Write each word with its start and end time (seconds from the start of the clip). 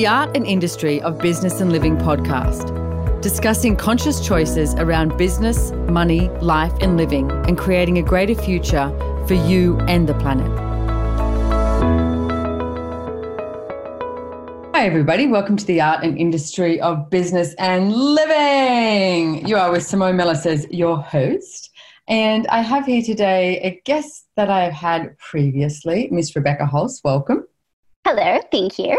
the 0.00 0.06
Art 0.06 0.34
and 0.34 0.46
Industry 0.46 0.98
of 1.02 1.18
Business 1.18 1.60
and 1.60 1.70
Living 1.70 1.94
podcast, 1.94 3.20
discussing 3.20 3.76
conscious 3.76 4.26
choices 4.26 4.72
around 4.76 5.14
business, 5.18 5.72
money, 5.90 6.30
life, 6.40 6.72
and 6.80 6.96
living, 6.96 7.30
and 7.30 7.58
creating 7.58 7.98
a 7.98 8.02
greater 8.02 8.34
future 8.34 8.88
for 9.28 9.34
you 9.34 9.78
and 9.80 10.08
the 10.08 10.14
planet. 10.14 10.50
Hi, 14.74 14.86
everybody. 14.86 15.26
Welcome 15.26 15.58
to 15.58 15.66
the 15.66 15.82
Art 15.82 16.02
and 16.02 16.16
Industry 16.16 16.80
of 16.80 17.10
Business 17.10 17.52
and 17.58 17.92
Living. 17.94 19.46
You 19.46 19.58
are 19.58 19.70
with 19.70 19.82
Simone 19.82 20.16
Milasas 20.16 20.46
as 20.46 20.66
your 20.70 20.96
host. 20.96 21.72
And 22.08 22.46
I 22.46 22.62
have 22.62 22.86
here 22.86 23.02
today 23.02 23.58
a 23.58 23.82
guest 23.84 24.28
that 24.36 24.48
I 24.48 24.64
have 24.64 24.72
had 24.72 25.18
previously, 25.18 26.08
Miss 26.10 26.34
Rebecca 26.34 26.64
Hulse. 26.64 27.02
Welcome. 27.04 27.46
Hello, 28.06 28.40
thank 28.50 28.78
you. 28.78 28.98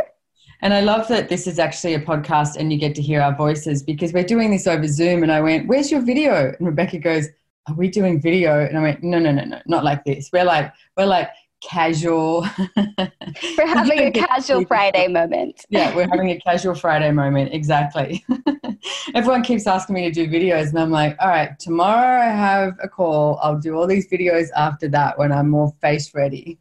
And 0.62 0.74
I 0.74 0.82
love 0.82 1.08
that 1.08 1.28
this 1.28 1.48
is 1.48 1.58
actually 1.58 1.96
a 1.96 2.02
podcast 2.02 2.56
and 2.56 2.72
you 2.72 2.78
get 2.78 2.94
to 2.96 3.02
hear 3.02 3.22
our 3.22 3.36
voices 3.36 3.82
because 3.82 4.14
we're 4.14 4.24
doing 4.24 4.52
this 4.52 4.68
over 4.68 4.88
Zoom. 4.88 5.24
And 5.24 5.32
I 5.32 5.42
went, 5.42 5.68
Where's 5.68 5.92
your 5.92 6.02
video? 6.02 6.54
And 6.58 6.68
Rebecca 6.68 7.00
goes, 7.00 7.28
Are 7.68 7.74
we 7.74 7.90
doing 7.90 8.22
video? 8.22 8.66
And 8.66 8.78
I 8.78 8.82
went, 8.82 9.04
No, 9.04 9.18
no, 9.20 9.32
no, 9.32 9.44
no, 9.44 9.60
not 9.66 9.84
like 9.84 10.04
this. 10.06 10.30
We're 10.32 10.46
like, 10.46 10.72
we're 10.96 11.06
like 11.06 11.30
casual. 11.62 12.42
we're 12.78 13.68
having 13.68 14.00
a 14.00 14.12
casual 14.12 14.66
Friday 14.66 15.08
moment. 15.08 15.66
yeah, 15.70 15.96
we're 15.96 16.08
having 16.08 16.32
a 16.32 16.40
casual 16.46 16.76
Friday 16.76 17.12
moment. 17.12 17.54
Exactly. 17.54 18.26
Everyone 19.16 19.44
keeps 19.44 19.68
asking 19.68 19.96
me 19.96 20.02
to 20.02 20.12
do 20.12 20.28
videos, 20.28 20.70
and 20.70 20.80
I'm 20.80 20.92
like, 20.92 21.16
all 21.20 21.30
right, 21.30 21.58
tomorrow 21.60 22.20
I 22.20 22.30
have 22.30 22.78
a 22.82 22.90
call. 22.90 23.40
I'll 23.42 23.60
do 23.60 23.76
all 23.76 23.88
these 23.88 24.10
videos 24.10 24.48
after 24.56 24.88
that 24.90 25.18
when 25.18 25.32
I'm 25.32 25.50
more 25.50 25.74
face 25.82 26.14
ready. 26.14 26.58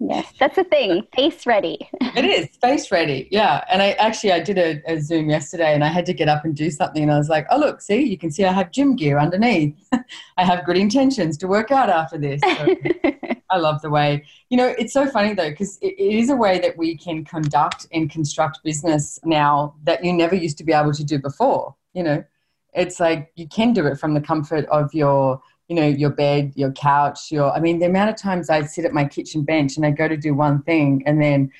yes, 0.00 0.32
that's 0.38 0.56
the 0.56 0.64
thing, 0.64 1.06
face 1.14 1.46
ready. 1.46 1.88
it 2.00 2.24
is 2.24 2.48
face 2.60 2.90
ready. 2.90 3.28
Yeah, 3.30 3.64
and 3.70 3.80
I 3.80 3.92
actually 3.92 4.32
I 4.32 4.40
did 4.40 4.58
a, 4.58 4.82
a, 4.86 5.00
Zoom 5.00 5.30
yesterday, 5.30 5.74
and 5.74 5.84
I 5.84 5.88
had 5.88 6.04
to 6.06 6.12
get 6.12 6.28
up 6.28 6.44
and 6.44 6.54
do 6.54 6.70
something, 6.70 7.02
and 7.02 7.12
I 7.12 7.18
was 7.18 7.28
like, 7.28 7.46
oh 7.50 7.58
look, 7.58 7.80
see, 7.80 8.02
you 8.02 8.18
can 8.18 8.30
see 8.30 8.44
I 8.44 8.52
have 8.52 8.72
gym 8.72 8.96
gear 8.96 9.18
underneath. 9.18 9.74
I 10.36 10.44
have 10.44 10.64
good 10.64 10.76
intentions 10.76 11.36
to 11.38 11.46
work 11.46 11.70
out 11.70 11.90
after 11.90 12.18
this. 12.18 12.40
So 12.42 12.74
I 13.50 13.58
love 13.58 13.82
the 13.82 13.90
way 13.90 14.24
you 14.48 14.56
know 14.56 14.74
it's 14.78 14.92
so 14.92 15.06
funny 15.06 15.34
though 15.34 15.50
because 15.50 15.78
it, 15.80 15.98
is 15.98 16.30
a 16.30 16.36
way 16.36 16.58
that 16.58 16.76
we 16.76 16.96
can 16.96 17.24
conduct 17.24 17.86
and 17.92 18.10
construct 18.10 18.62
business 18.62 19.18
now 19.24 19.74
that 19.84 20.04
you 20.04 20.12
never 20.12 20.34
used 20.34 20.58
to 20.58 20.64
be 20.64 20.72
able 20.72 20.92
to 20.92 21.04
do 21.04 21.18
before 21.18 21.74
you 21.92 22.02
know? 22.02 22.24
It's 22.74 22.98
like 23.00 23.32
you 23.36 23.46
can 23.48 23.74
do 23.74 23.86
it 23.86 23.98
from 23.98 24.14
the 24.14 24.20
comfort 24.20 24.64
of 24.66 24.94
your 24.94 25.42
you 25.68 25.76
know 25.76 25.86
your 25.86 26.10
bed 26.10 26.52
your 26.56 26.72
couch 26.72 27.30
your 27.30 27.50
i 27.52 27.60
mean 27.60 27.78
the 27.78 27.86
amount 27.86 28.10
of 28.10 28.16
times 28.16 28.50
i 28.50 28.62
sit 28.62 28.84
at 28.84 28.92
my 28.92 29.04
kitchen 29.04 29.42
bench 29.42 29.76
and 29.76 29.86
i 29.86 29.90
go 29.90 30.08
to 30.08 30.16
do 30.16 30.34
one 30.34 30.60
thing 30.64 31.02
and 31.06 31.22
then 31.22 31.50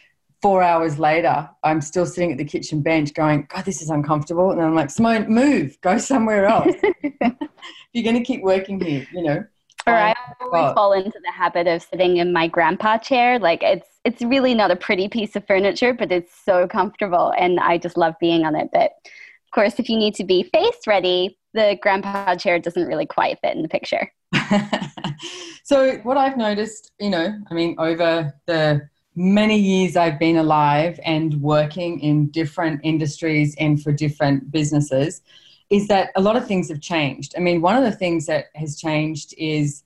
four 0.42 0.62
hours 0.62 0.98
later 0.98 1.48
i'm 1.62 1.80
still 1.80 2.04
sitting 2.04 2.32
at 2.32 2.36
the 2.36 2.44
kitchen 2.44 2.82
bench 2.82 3.14
going 3.14 3.46
god 3.48 3.64
this 3.64 3.80
is 3.80 3.90
uncomfortable. 3.90 4.50
And 4.50 4.60
i'm 4.60 4.74
like 4.74 4.90
simone 4.90 5.28
move 5.28 5.80
go 5.82 5.98
somewhere 5.98 6.46
else. 6.46 6.74
You're 7.92 8.04
going 8.04 8.16
to 8.16 8.24
keep 8.24 8.42
working 8.42 8.80
here 8.80 9.06
you 9.12 9.22
know 9.22 9.44
or 9.86 9.94
I 9.94 10.14
oh 10.40 10.46
always 10.46 10.74
fall 10.74 10.92
into 10.92 11.18
the 11.24 11.32
habit 11.32 11.66
of 11.66 11.82
sitting 11.82 12.18
in 12.18 12.32
my 12.32 12.46
grandpa 12.46 12.98
chair. 12.98 13.38
Like 13.38 13.62
it's 13.62 13.88
it's 14.04 14.22
really 14.22 14.54
not 14.54 14.70
a 14.70 14.76
pretty 14.76 15.08
piece 15.08 15.36
of 15.36 15.46
furniture, 15.46 15.94
but 15.94 16.10
it's 16.12 16.32
so 16.44 16.66
comfortable 16.66 17.32
and 17.38 17.60
I 17.60 17.78
just 17.78 17.96
love 17.96 18.14
being 18.20 18.44
on 18.44 18.54
it. 18.56 18.68
But 18.72 18.92
of 19.04 19.54
course, 19.54 19.78
if 19.78 19.88
you 19.88 19.96
need 19.96 20.14
to 20.16 20.24
be 20.24 20.44
face 20.44 20.86
ready, 20.86 21.38
the 21.54 21.78
grandpa 21.80 22.34
chair 22.36 22.58
doesn't 22.58 22.86
really 22.86 23.06
quite 23.06 23.38
fit 23.40 23.54
in 23.54 23.62
the 23.62 23.68
picture. 23.68 24.10
so, 25.64 25.96
what 25.98 26.16
I've 26.16 26.36
noticed, 26.36 26.92
you 26.98 27.10
know, 27.10 27.38
I 27.50 27.54
mean, 27.54 27.76
over 27.78 28.32
the 28.46 28.88
many 29.14 29.58
years 29.58 29.96
I've 29.96 30.18
been 30.18 30.36
alive 30.36 30.98
and 31.04 31.34
working 31.42 32.00
in 32.00 32.28
different 32.28 32.80
industries 32.82 33.54
and 33.58 33.82
for 33.82 33.92
different 33.92 34.50
businesses, 34.50 35.20
is 35.72 35.88
that 35.88 36.10
a 36.16 36.20
lot 36.20 36.36
of 36.36 36.46
things 36.46 36.68
have 36.68 36.80
changed. 36.80 37.34
I 37.34 37.40
mean, 37.40 37.62
one 37.62 37.76
of 37.76 37.82
the 37.82 37.96
things 37.96 38.26
that 38.26 38.46
has 38.54 38.76
changed 38.76 39.34
is 39.38 39.82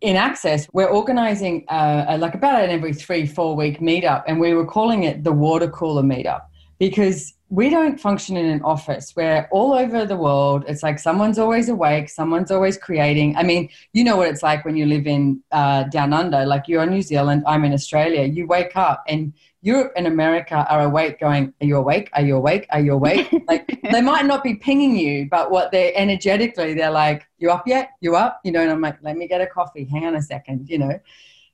in 0.00 0.16
Access, 0.16 0.68
we're 0.72 0.88
organizing 0.88 1.64
uh, 1.68 2.16
like 2.20 2.34
about 2.34 2.62
an 2.62 2.70
every 2.70 2.92
three, 2.92 3.24
four 3.24 3.54
week 3.54 3.78
meetup, 3.78 4.24
and 4.26 4.40
we 4.40 4.52
were 4.52 4.66
calling 4.66 5.04
it 5.04 5.22
the 5.22 5.32
water 5.32 5.68
cooler 5.68 6.02
meetup 6.02 6.42
because 6.80 7.34
we 7.50 7.70
don't 7.70 7.98
function 7.98 8.36
in 8.36 8.46
an 8.46 8.62
office. 8.62 9.14
We're 9.16 9.48
all 9.50 9.72
over 9.72 10.04
the 10.04 10.16
world. 10.16 10.64
It's 10.68 10.82
like 10.82 10.98
someone's 10.98 11.38
always 11.38 11.68
awake, 11.68 12.08
someone's 12.10 12.50
always 12.50 12.76
creating. 12.76 13.36
I 13.36 13.42
mean, 13.42 13.70
you 13.92 14.04
know 14.04 14.16
what 14.16 14.28
it's 14.28 14.42
like 14.42 14.64
when 14.64 14.76
you 14.76 14.86
live 14.86 15.06
in 15.06 15.42
uh, 15.52 15.84
down 15.84 16.12
under, 16.12 16.44
like 16.46 16.68
you're 16.68 16.82
in 16.82 16.90
New 16.90 17.02
Zealand, 17.02 17.44
I'm 17.46 17.64
in 17.64 17.72
Australia. 17.72 18.24
You 18.24 18.46
wake 18.46 18.76
up 18.76 19.02
and 19.08 19.32
Europe 19.62 19.92
and 19.96 20.06
America 20.06 20.66
are 20.70 20.82
awake, 20.82 21.18
going, 21.18 21.52
Are 21.60 21.66
you 21.66 21.76
awake? 21.76 22.10
Are 22.12 22.22
you 22.22 22.36
awake? 22.36 22.66
Are 22.70 22.80
you 22.80 22.92
awake? 22.92 23.28
like 23.48 23.80
they 23.90 24.00
might 24.00 24.24
not 24.24 24.44
be 24.44 24.54
pinging 24.54 24.96
you, 24.96 25.26
but 25.30 25.50
what 25.50 25.72
they're 25.72 25.92
energetically, 25.96 26.74
they're 26.74 26.90
like, 26.90 27.26
You 27.38 27.50
up 27.50 27.66
yet? 27.66 27.90
You 28.00 28.14
up? 28.14 28.40
You 28.44 28.52
know, 28.52 28.60
and 28.60 28.70
I'm 28.70 28.80
like, 28.80 28.98
Let 29.02 29.16
me 29.16 29.26
get 29.26 29.40
a 29.40 29.46
coffee. 29.46 29.84
Hang 29.84 30.06
on 30.06 30.14
a 30.14 30.22
second, 30.22 30.68
you 30.68 30.78
know. 30.78 31.00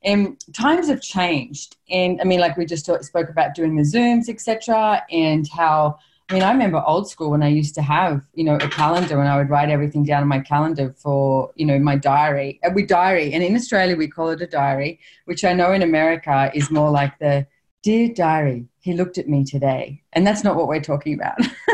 And 0.02 0.38
times 0.52 0.88
have 0.88 1.00
changed. 1.00 1.76
And 1.88 2.20
I 2.20 2.24
mean, 2.24 2.40
like 2.40 2.58
we 2.58 2.66
just 2.66 2.84
spoke 2.84 3.28
about 3.30 3.54
doing 3.54 3.76
the 3.76 3.82
Zooms, 3.82 4.28
etc., 4.28 5.02
and 5.10 5.48
how. 5.48 5.98
I 6.30 6.32
mean, 6.32 6.42
I 6.42 6.52
remember 6.52 6.82
old 6.86 7.10
school 7.10 7.30
when 7.30 7.42
I 7.42 7.48
used 7.48 7.74
to 7.74 7.82
have, 7.82 8.22
you 8.32 8.44
know, 8.44 8.54
a 8.54 8.68
calendar 8.68 9.20
and 9.20 9.28
I 9.28 9.36
would 9.36 9.50
write 9.50 9.68
everything 9.68 10.04
down 10.04 10.22
in 10.22 10.28
my 10.28 10.38
calendar 10.38 10.94
for, 10.96 11.50
you 11.54 11.66
know, 11.66 11.78
my 11.78 11.96
diary. 11.96 12.58
Uh, 12.64 12.70
we 12.74 12.86
diary, 12.86 13.34
and 13.34 13.44
in 13.44 13.54
Australia 13.54 13.94
we 13.94 14.08
call 14.08 14.30
it 14.30 14.40
a 14.40 14.46
diary, 14.46 15.00
which 15.26 15.44
I 15.44 15.52
know 15.52 15.72
in 15.72 15.82
America 15.82 16.50
is 16.54 16.70
more 16.70 16.90
like 16.90 17.18
the 17.18 17.46
Dear 17.84 18.14
diary, 18.14 18.64
he 18.80 18.94
looked 18.94 19.18
at 19.18 19.28
me 19.28 19.44
today. 19.44 20.00
And 20.14 20.26
that's 20.26 20.42
not 20.42 20.56
what 20.56 20.68
we're 20.68 20.80
talking 20.80 21.12
about. 21.12 21.36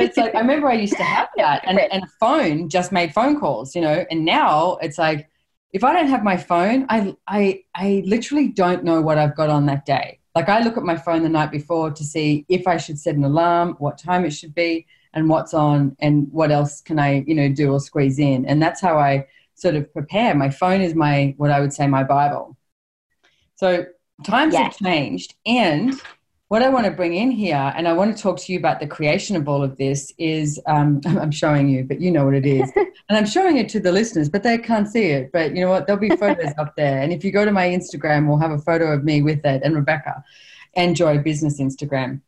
it's 0.00 0.16
like, 0.16 0.34
I 0.34 0.40
remember 0.40 0.68
I 0.68 0.74
used 0.74 0.96
to 0.96 1.04
have 1.04 1.28
that, 1.36 1.62
and, 1.64 1.78
and 1.78 2.02
a 2.02 2.08
phone 2.18 2.68
just 2.68 2.90
made 2.90 3.14
phone 3.14 3.38
calls, 3.38 3.76
you 3.76 3.80
know, 3.80 4.04
and 4.10 4.24
now 4.24 4.76
it's 4.82 4.98
like, 4.98 5.28
if 5.72 5.84
I 5.84 5.92
don't 5.92 6.08
have 6.08 6.24
my 6.24 6.36
phone, 6.36 6.86
I, 6.88 7.14
I, 7.28 7.62
I 7.76 8.02
literally 8.04 8.48
don't 8.48 8.82
know 8.82 9.00
what 9.00 9.16
I've 9.16 9.36
got 9.36 9.50
on 9.50 9.66
that 9.66 9.86
day. 9.86 10.18
Like 10.34 10.48
I 10.48 10.64
look 10.64 10.76
at 10.76 10.82
my 10.82 10.96
phone 10.96 11.22
the 11.22 11.28
night 11.28 11.52
before 11.52 11.92
to 11.92 12.02
see 12.02 12.44
if 12.48 12.66
I 12.66 12.76
should 12.76 12.98
set 12.98 13.14
an 13.14 13.22
alarm, 13.22 13.76
what 13.78 13.98
time 13.98 14.24
it 14.24 14.32
should 14.32 14.52
be, 14.52 14.84
and 15.12 15.28
what's 15.28 15.54
on, 15.54 15.96
and 16.00 16.26
what 16.32 16.50
else 16.50 16.80
can 16.80 16.98
I, 16.98 17.22
you 17.24 17.36
know, 17.36 17.48
do 17.48 17.72
or 17.72 17.78
squeeze 17.78 18.18
in. 18.18 18.46
And 18.46 18.60
that's 18.60 18.80
how 18.80 18.98
I 18.98 19.28
sort 19.54 19.76
of 19.76 19.92
prepare. 19.92 20.34
My 20.34 20.50
phone 20.50 20.80
is 20.80 20.96
my, 20.96 21.34
what 21.36 21.52
I 21.52 21.60
would 21.60 21.72
say, 21.72 21.86
my 21.86 22.02
Bible. 22.02 22.56
So 23.54 23.86
times 24.24 24.54
yes. 24.54 24.62
have 24.62 24.76
changed 24.78 25.34
and 25.46 26.00
what 26.48 26.62
I 26.62 26.68
want 26.68 26.84
to 26.84 26.92
bring 26.92 27.14
in 27.14 27.30
here, 27.30 27.72
and 27.74 27.88
I 27.88 27.92
want 27.94 28.16
to 28.16 28.22
talk 28.22 28.38
to 28.38 28.52
you 28.52 28.58
about 28.58 28.78
the 28.78 28.86
creation 28.86 29.34
of 29.34 29.48
all 29.48 29.62
of 29.62 29.76
this, 29.76 30.12
is 30.18 30.60
um, 30.66 31.00
I'm 31.06 31.30
showing 31.30 31.68
you, 31.68 31.84
but 31.84 32.00
you 32.00 32.10
know 32.10 32.24
what 32.26 32.34
it 32.34 32.46
is. 32.46 32.70
and 32.76 33.18
I'm 33.18 33.26
showing 33.26 33.56
it 33.56 33.68
to 33.70 33.80
the 33.80 33.90
listeners, 33.90 34.28
but 34.28 34.42
they 34.42 34.58
can't 34.58 34.86
see 34.86 35.06
it. 35.06 35.32
But 35.32 35.54
you 35.54 35.62
know 35.62 35.70
what? 35.70 35.86
There'll 35.86 36.00
be 36.00 36.10
photos 36.16 36.52
up 36.58 36.76
there. 36.76 37.00
And 37.00 37.12
if 37.12 37.24
you 37.24 37.32
go 37.32 37.44
to 37.44 37.50
my 37.50 37.66
Instagram, 37.66 38.28
we'll 38.28 38.38
have 38.38 38.50
a 38.50 38.58
photo 38.58 38.92
of 38.92 39.04
me 39.04 39.22
with 39.22 39.44
it 39.44 39.62
and 39.64 39.74
Rebecca 39.74 40.22
and 40.76 40.94
Joy 40.94 41.18
Business 41.18 41.60
Instagram. 41.60 42.20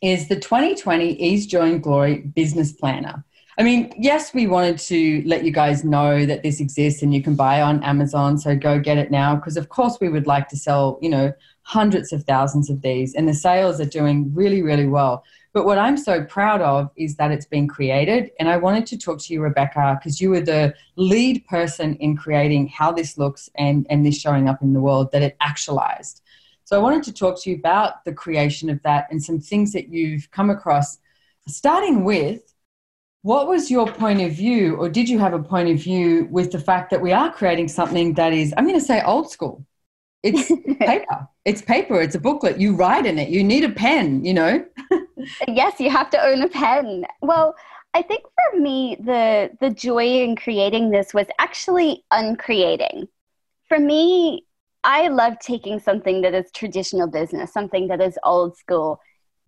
Is 0.00 0.28
the 0.28 0.36
2020 0.36 1.22
Ease, 1.22 1.46
Joy, 1.46 1.72
and 1.72 1.82
Glory 1.82 2.18
Business 2.18 2.72
Planner. 2.72 3.24
I 3.60 3.62
mean, 3.62 3.92
yes, 3.98 4.32
we 4.32 4.46
wanted 4.46 4.78
to 4.78 5.22
let 5.26 5.44
you 5.44 5.50
guys 5.50 5.84
know 5.84 6.24
that 6.24 6.42
this 6.42 6.60
exists 6.60 7.02
and 7.02 7.12
you 7.12 7.22
can 7.22 7.34
buy 7.34 7.60
on 7.60 7.82
Amazon. 7.82 8.38
So 8.38 8.56
go 8.56 8.80
get 8.80 8.96
it 8.96 9.10
now 9.10 9.34
because, 9.34 9.58
of 9.58 9.68
course, 9.68 9.98
we 10.00 10.08
would 10.08 10.26
like 10.26 10.48
to 10.48 10.56
sell, 10.56 10.98
you 11.02 11.10
know, 11.10 11.30
hundreds 11.60 12.10
of 12.10 12.24
thousands 12.24 12.70
of 12.70 12.80
these 12.80 13.14
and 13.14 13.28
the 13.28 13.34
sales 13.34 13.78
are 13.78 13.84
doing 13.84 14.32
really, 14.32 14.62
really 14.62 14.86
well. 14.86 15.24
But 15.52 15.66
what 15.66 15.76
I'm 15.76 15.98
so 15.98 16.24
proud 16.24 16.62
of 16.62 16.90
is 16.96 17.16
that 17.16 17.32
it's 17.32 17.44
been 17.44 17.68
created. 17.68 18.30
And 18.40 18.48
I 18.48 18.56
wanted 18.56 18.86
to 18.86 18.96
talk 18.96 19.18
to 19.20 19.34
you, 19.34 19.42
Rebecca, 19.42 19.98
because 20.00 20.22
you 20.22 20.30
were 20.30 20.40
the 20.40 20.72
lead 20.96 21.46
person 21.46 21.96
in 21.96 22.16
creating 22.16 22.68
how 22.68 22.92
this 22.92 23.18
looks 23.18 23.50
and, 23.56 23.86
and 23.90 24.06
this 24.06 24.18
showing 24.18 24.48
up 24.48 24.62
in 24.62 24.72
the 24.72 24.80
world 24.80 25.12
that 25.12 25.20
it 25.20 25.36
actualized. 25.42 26.22
So 26.64 26.78
I 26.78 26.82
wanted 26.82 27.02
to 27.02 27.12
talk 27.12 27.38
to 27.42 27.50
you 27.50 27.56
about 27.56 28.06
the 28.06 28.14
creation 28.14 28.70
of 28.70 28.82
that 28.84 29.08
and 29.10 29.22
some 29.22 29.38
things 29.38 29.72
that 29.72 29.90
you've 29.90 30.30
come 30.30 30.48
across, 30.48 30.96
starting 31.46 32.04
with 32.04 32.49
what 33.22 33.48
was 33.48 33.70
your 33.70 33.86
point 33.86 34.20
of 34.22 34.32
view, 34.32 34.76
or 34.76 34.88
did 34.88 35.08
you 35.08 35.18
have 35.18 35.34
a 35.34 35.42
point 35.42 35.68
of 35.68 35.78
view 35.78 36.26
with 36.30 36.52
the 36.52 36.58
fact 36.58 36.90
that 36.90 37.00
we 37.00 37.12
are 37.12 37.32
creating 37.32 37.68
something 37.68 38.14
that 38.14 38.32
is, 38.32 38.54
I'm 38.56 38.64
going 38.64 38.78
to 38.78 38.84
say 38.84 39.02
old 39.02 39.30
school? 39.30 39.66
It's 40.22 40.50
paper. 40.78 41.28
It's 41.44 41.62
paper. 41.62 42.00
It's 42.00 42.14
a 42.14 42.20
booklet. 42.20 42.58
You 42.58 42.74
write 42.74 43.06
in 43.06 43.18
it. 43.18 43.28
You 43.28 43.44
need 43.44 43.64
a 43.64 43.70
pen, 43.70 44.24
you 44.24 44.34
know? 44.34 44.64
yes, 45.48 45.78
you 45.78 45.90
have 45.90 46.10
to 46.10 46.22
own 46.22 46.42
a 46.42 46.48
pen. 46.48 47.04
Well, 47.20 47.54
I 47.92 48.02
think 48.02 48.22
for 48.22 48.60
me, 48.60 48.96
the, 49.00 49.50
the 49.60 49.70
joy 49.70 50.22
in 50.22 50.36
creating 50.36 50.90
this 50.90 51.12
was 51.12 51.26
actually 51.38 52.04
uncreating. 52.10 53.08
For 53.68 53.78
me, 53.78 54.46
I 54.82 55.08
love 55.08 55.34
taking 55.40 55.78
something 55.78 56.22
that 56.22 56.34
is 56.34 56.50
traditional 56.54 57.06
business, 57.06 57.52
something 57.52 57.88
that 57.88 58.00
is 58.00 58.18
old 58.24 58.56
school, 58.56 59.00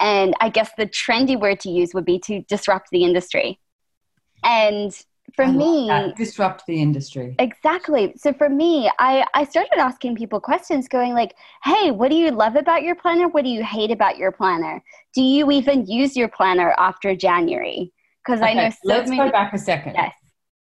and 0.02 0.34
I 0.40 0.48
guess 0.48 0.70
the 0.76 0.86
trendy 0.86 1.40
word 1.40 1.60
to 1.60 1.70
use 1.70 1.94
would 1.94 2.04
be 2.04 2.18
to 2.20 2.42
disrupt 2.42 2.88
the 2.90 3.04
industry. 3.04 3.60
And 4.44 4.92
for 5.34 5.46
me 5.46 6.12
disrupt 6.16 6.66
the 6.66 6.80
industry. 6.80 7.34
Exactly. 7.38 8.12
So 8.16 8.32
for 8.32 8.48
me 8.48 8.90
i 8.98 9.24
i 9.34 9.44
started 9.44 9.78
asking 9.78 10.16
people 10.16 10.40
questions 10.40 10.88
going 10.88 11.14
like 11.14 11.34
hey 11.64 11.90
what 11.90 12.10
do 12.10 12.16
you 12.16 12.30
love 12.30 12.56
about 12.56 12.82
your 12.82 12.94
planner? 12.94 13.28
What 13.28 13.44
do 13.44 13.50
you 13.50 13.64
hate 13.64 13.90
about 13.90 14.18
your 14.18 14.32
planner? 14.32 14.82
Do 15.14 15.22
you 15.22 15.50
even 15.50 15.86
use 15.86 16.16
your 16.16 16.28
planner 16.28 16.74
after 16.78 17.16
january? 17.16 17.92
Because 18.24 18.40
okay, 18.42 18.50
i 18.50 18.54
know 18.54 18.70
so 18.70 18.76
let's 18.84 19.10
many- 19.10 19.22
go 19.24 19.30
back 19.32 19.54
a 19.54 19.58
second. 19.58 19.94
Yes. 19.94 20.12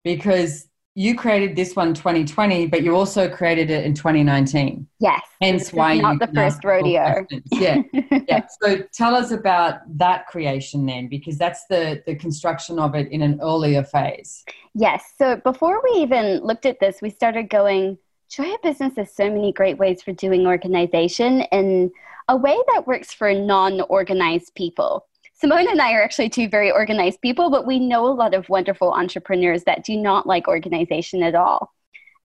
Because 0.03 0.67
you 0.97 1.13
created 1.13 1.57
this 1.57 1.75
one 1.75 1.93
2020 1.93 2.67
but 2.67 2.81
you 2.81 2.95
also 2.95 3.29
created 3.29 3.69
it 3.69 3.83
in 3.83 3.93
2019 3.93 4.87
yes. 4.99 5.21
Hence 5.41 5.73
why 5.73 5.97
not 5.97 6.19
the 6.19 6.27
first 6.33 6.63
rodeo. 6.63 7.25
yeah. 7.51 7.81
Yeah. 8.27 8.47
So 8.61 8.79
tell 8.93 9.13
us 9.13 9.31
about 9.31 9.81
that 9.97 10.25
creation 10.27 10.85
then 10.85 11.07
because 11.07 11.37
that's 11.37 11.65
the 11.67 12.01
the 12.05 12.15
construction 12.15 12.79
of 12.79 12.95
it 12.95 13.11
in 13.11 13.21
an 13.21 13.39
earlier 13.41 13.83
phase. 13.83 14.43
Yes. 14.73 15.03
So 15.17 15.35
before 15.35 15.81
we 15.83 15.99
even 16.01 16.39
looked 16.39 16.65
at 16.65 16.79
this 16.79 17.01
we 17.01 17.09
started 17.09 17.49
going 17.49 17.97
joy 18.29 18.53
of 18.53 18.61
business 18.61 18.93
has 18.95 19.13
so 19.13 19.29
many 19.29 19.51
great 19.51 19.77
ways 19.77 20.01
for 20.01 20.13
doing 20.13 20.47
organization 20.47 21.41
in 21.51 21.91
a 22.27 22.35
way 22.35 22.57
that 22.73 22.87
works 22.87 23.13
for 23.13 23.31
non-organized 23.33 24.55
people 24.55 25.05
Simone 25.37 25.69
and 25.69 25.81
I 25.81 25.93
are 25.93 26.03
actually 26.03 26.29
two 26.29 26.47
very 26.47 26.71
organized 26.71 27.21
people, 27.21 27.49
but 27.49 27.67
we 27.67 27.77
know 27.77 28.07
a 28.07 28.15
lot 28.15 28.33
of 28.33 28.47
wonderful 28.47 28.93
entrepreneurs 28.93 29.63
that 29.65 29.83
do 29.83 29.97
not 29.97 30.25
like 30.25 30.47
organization 30.47 31.21
at 31.23 31.35
all. 31.35 31.73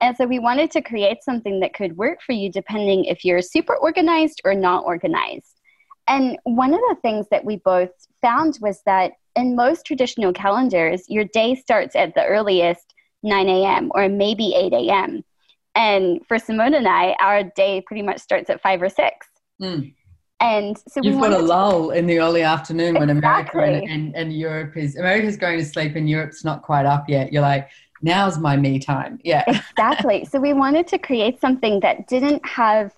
And 0.01 0.17
so 0.17 0.27
we 0.27 0.39
wanted 0.39 0.71
to 0.71 0.81
create 0.81 1.23
something 1.23 1.61
that 1.61 1.75
could 1.75 1.97
work 1.97 2.23
for 2.23 2.33
you 2.33 2.51
depending 2.51 3.05
if 3.05 3.25
you're 3.25 3.43
super 3.43 3.77
organized 3.77 4.41
or 4.45 4.55
not 4.55 4.85
organized. 4.85 5.61
And 6.07 6.39
one 6.45 6.73
of 6.73 6.81
the 6.89 6.97
things 7.03 7.27
that 7.31 7.45
we 7.45 7.57
both 7.57 7.91
found 8.23 8.59
was 8.61 8.81
that 8.87 9.12
in 9.35 9.57
most 9.57 9.85
traditional 9.85 10.33
calendars, 10.33 11.03
your 11.09 11.25
day 11.25 11.55
starts 11.55 11.97
at 11.97 12.15
the 12.15 12.25
earliest 12.25 12.95
9 13.23 13.49
a.m. 13.49 13.91
or 13.95 14.09
maybe 14.09 14.55
8 14.55 14.73
a.m. 14.73 15.25
And 15.75 16.21
for 16.27 16.39
Simone 16.39 16.75
and 16.75 16.89
I, 16.89 17.17
our 17.21 17.45
day 17.45 17.83
pretty 17.87 18.03
much 18.03 18.21
starts 18.21 18.51
at 18.51 18.62
5 18.62 18.83
or 18.83 18.89
6. 18.89 19.27
Mm. 19.61 19.95
And 20.41 20.79
so 20.89 21.01
you've 21.03 21.21
got 21.21 21.33
a 21.33 21.39
lull 21.39 21.91
in 21.91 22.07
the 22.07 22.19
early 22.19 22.43
afternoon 22.43 22.95
when. 22.95 23.11
America 23.11 23.61
and, 23.61 23.89
and, 23.91 24.17
and 24.17 24.33
Europe 24.33 24.77
is 24.77 24.97
America's 24.97 25.37
going 25.37 25.59
to 25.59 25.65
sleep 25.65 25.97
and 25.97 26.09
Europe's 26.09 26.45
not 26.45 26.63
quite 26.63 26.87
up 26.87 27.09
yet. 27.09 27.33
You're 27.33 27.43
like, 27.43 27.69
now's 28.03 28.39
my 28.39 28.57
me 28.57 28.79
time. 28.79 29.19
Yeah. 29.23 29.45
Exactly. 29.71 30.25
so 30.25 30.39
we 30.39 30.53
wanted 30.53 30.87
to 30.89 30.99
create 30.99 31.41
something 31.41 31.81
that 31.81 32.07
didn't 32.07 32.45
have 32.47 32.95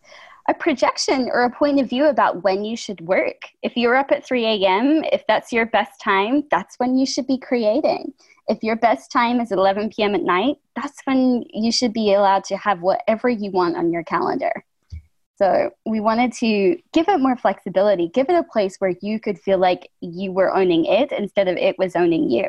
a 0.48 0.54
projection 0.54 1.28
or 1.32 1.44
a 1.44 1.50
point 1.50 1.80
of 1.80 1.88
view 1.88 2.06
about 2.06 2.42
when 2.42 2.64
you 2.64 2.76
should 2.76 3.00
work. 3.02 3.42
If 3.62 3.76
you're 3.76 3.96
up 3.96 4.10
at 4.10 4.26
3 4.26 4.44
a.m., 4.44 5.04
if 5.12 5.24
that's 5.28 5.52
your 5.52 5.66
best 5.66 6.00
time, 6.00 6.44
that's 6.50 6.76
when 6.78 6.98
you 6.98 7.06
should 7.06 7.26
be 7.26 7.38
creating. 7.38 8.12
If 8.48 8.62
your 8.62 8.76
best 8.76 9.12
time 9.12 9.40
is 9.40 9.52
11 9.52 9.90
p.m. 9.90 10.14
at 10.16 10.22
night, 10.22 10.56
that's 10.74 11.00
when 11.04 11.44
you 11.52 11.70
should 11.70 11.92
be 11.92 12.12
allowed 12.12 12.44
to 12.44 12.56
have 12.56 12.82
whatever 12.82 13.28
you 13.28 13.52
want 13.52 13.76
on 13.76 13.92
your 13.92 14.02
calendar. 14.02 14.64
So 15.36 15.70
we 15.86 16.00
wanted 16.00 16.32
to 16.34 16.76
give 16.92 17.08
it 17.08 17.20
more 17.20 17.36
flexibility, 17.36 18.08
give 18.08 18.28
it 18.28 18.34
a 18.34 18.44
place 18.44 18.76
where 18.78 18.94
you 19.00 19.18
could 19.18 19.38
feel 19.40 19.58
like 19.58 19.90
you 20.00 20.32
were 20.32 20.54
owning 20.54 20.84
it 20.84 21.10
instead 21.12 21.48
of 21.48 21.56
it 21.56 21.78
was 21.78 21.96
owning 21.96 22.30
you. 22.30 22.44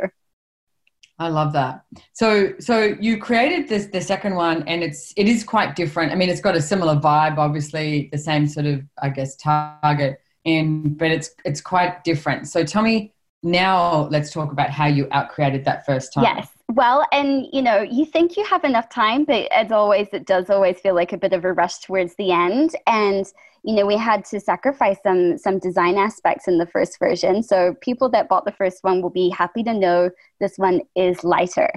I 1.19 1.29
love 1.29 1.53
that. 1.53 1.85
So 2.13 2.53
so 2.59 2.95
you 2.99 3.17
created 3.17 3.69
this 3.69 3.87
the 3.87 4.01
second 4.01 4.35
one 4.35 4.63
and 4.67 4.83
it's 4.83 5.13
it 5.15 5.27
is 5.27 5.43
quite 5.43 5.75
different. 5.75 6.11
I 6.11 6.15
mean 6.15 6.29
it's 6.29 6.41
got 6.41 6.55
a 6.55 6.61
similar 6.61 6.95
vibe, 6.95 7.37
obviously 7.37 8.09
the 8.11 8.17
same 8.17 8.47
sort 8.47 8.65
of 8.65 8.81
I 9.01 9.09
guess 9.09 9.35
target 9.37 10.19
and 10.45 10.97
but 10.97 11.11
it's 11.11 11.31
it's 11.45 11.61
quite 11.61 12.03
different. 12.03 12.47
So 12.47 12.63
tell 12.63 12.81
me 12.81 13.13
now 13.43 14.07
let's 14.09 14.31
talk 14.31 14.51
about 14.51 14.69
how 14.69 14.87
you 14.87 15.07
out 15.11 15.29
created 15.29 15.65
that 15.65 15.85
first 15.85 16.13
time. 16.13 16.23
Yes. 16.23 16.49
Well, 16.75 17.05
and 17.11 17.45
you 17.53 17.61
know, 17.61 17.81
you 17.81 18.03
think 18.03 18.35
you 18.35 18.43
have 18.45 18.63
enough 18.63 18.89
time, 18.89 19.25
but 19.25 19.51
as 19.51 19.71
always, 19.71 20.07
it 20.11 20.25
does 20.25 20.49
always 20.49 20.79
feel 20.79 20.95
like 20.95 21.13
a 21.13 21.17
bit 21.17 21.31
of 21.31 21.45
a 21.45 21.53
rush 21.53 21.77
towards 21.79 22.15
the 22.15 22.31
end. 22.31 22.75
And 22.87 23.31
you 23.63 23.75
know, 23.75 23.85
we 23.85 23.95
had 23.95 24.25
to 24.25 24.39
sacrifice 24.39 24.97
some 25.03 25.37
some 25.37 25.59
design 25.59 25.97
aspects 25.97 26.47
in 26.47 26.57
the 26.57 26.65
first 26.65 26.97
version. 26.97 27.43
So 27.43 27.75
people 27.81 28.09
that 28.09 28.27
bought 28.27 28.45
the 28.45 28.51
first 28.51 28.79
one 28.83 29.03
will 29.03 29.11
be 29.11 29.29
happy 29.29 29.61
to 29.63 29.73
know 29.73 30.09
this 30.39 30.57
one 30.57 30.81
is 30.95 31.23
lighter. 31.23 31.69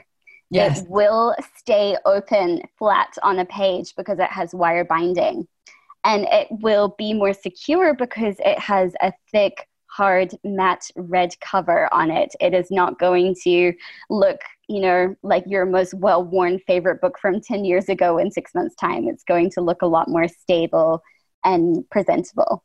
Yes. 0.49 0.81
It 0.81 0.89
will 0.89 1.35
stay 1.57 1.99
open 2.07 2.63
flat 2.79 3.13
on 3.23 3.39
a 3.39 3.45
page 3.45 3.95
because 3.97 4.19
it 4.19 4.31
has 4.31 4.55
wire 4.55 4.85
binding. 4.85 5.47
And 6.05 6.27
it 6.31 6.49
will 6.51 6.95
be 6.97 7.13
more 7.13 7.35
secure 7.35 7.93
because 7.93 8.37
it 8.39 8.59
has 8.61 8.95
a 9.03 9.13
thick 9.31 9.69
hard 9.97 10.33
matte 10.45 10.91
red 10.97 11.35
cover 11.41 11.93
on 11.93 12.11
it. 12.11 12.35
It 12.41 12.53
is 12.53 12.71
not 12.71 12.99
going 12.99 13.35
to 13.45 13.73
look, 14.11 14.41
you 14.69 14.81
know, 14.81 15.17
like 15.23 15.45
your 15.47 15.65
most 15.65 15.95
well 15.95 16.23
worn 16.23 16.59
favorite 16.67 17.01
book 17.01 17.19
from 17.19 17.41
10 17.41 17.65
years 17.65 17.89
ago 17.89 18.19
in 18.19 18.31
six 18.31 18.55
months' 18.55 18.77
time. 18.77 19.09
It's 19.09 19.25
going 19.25 19.51
to 19.53 19.61
look 19.63 19.81
a 19.83 19.87
lot 19.87 20.09
more 20.09 20.29
stable 20.29 21.03
and 21.45 21.89
presentable. 21.91 22.63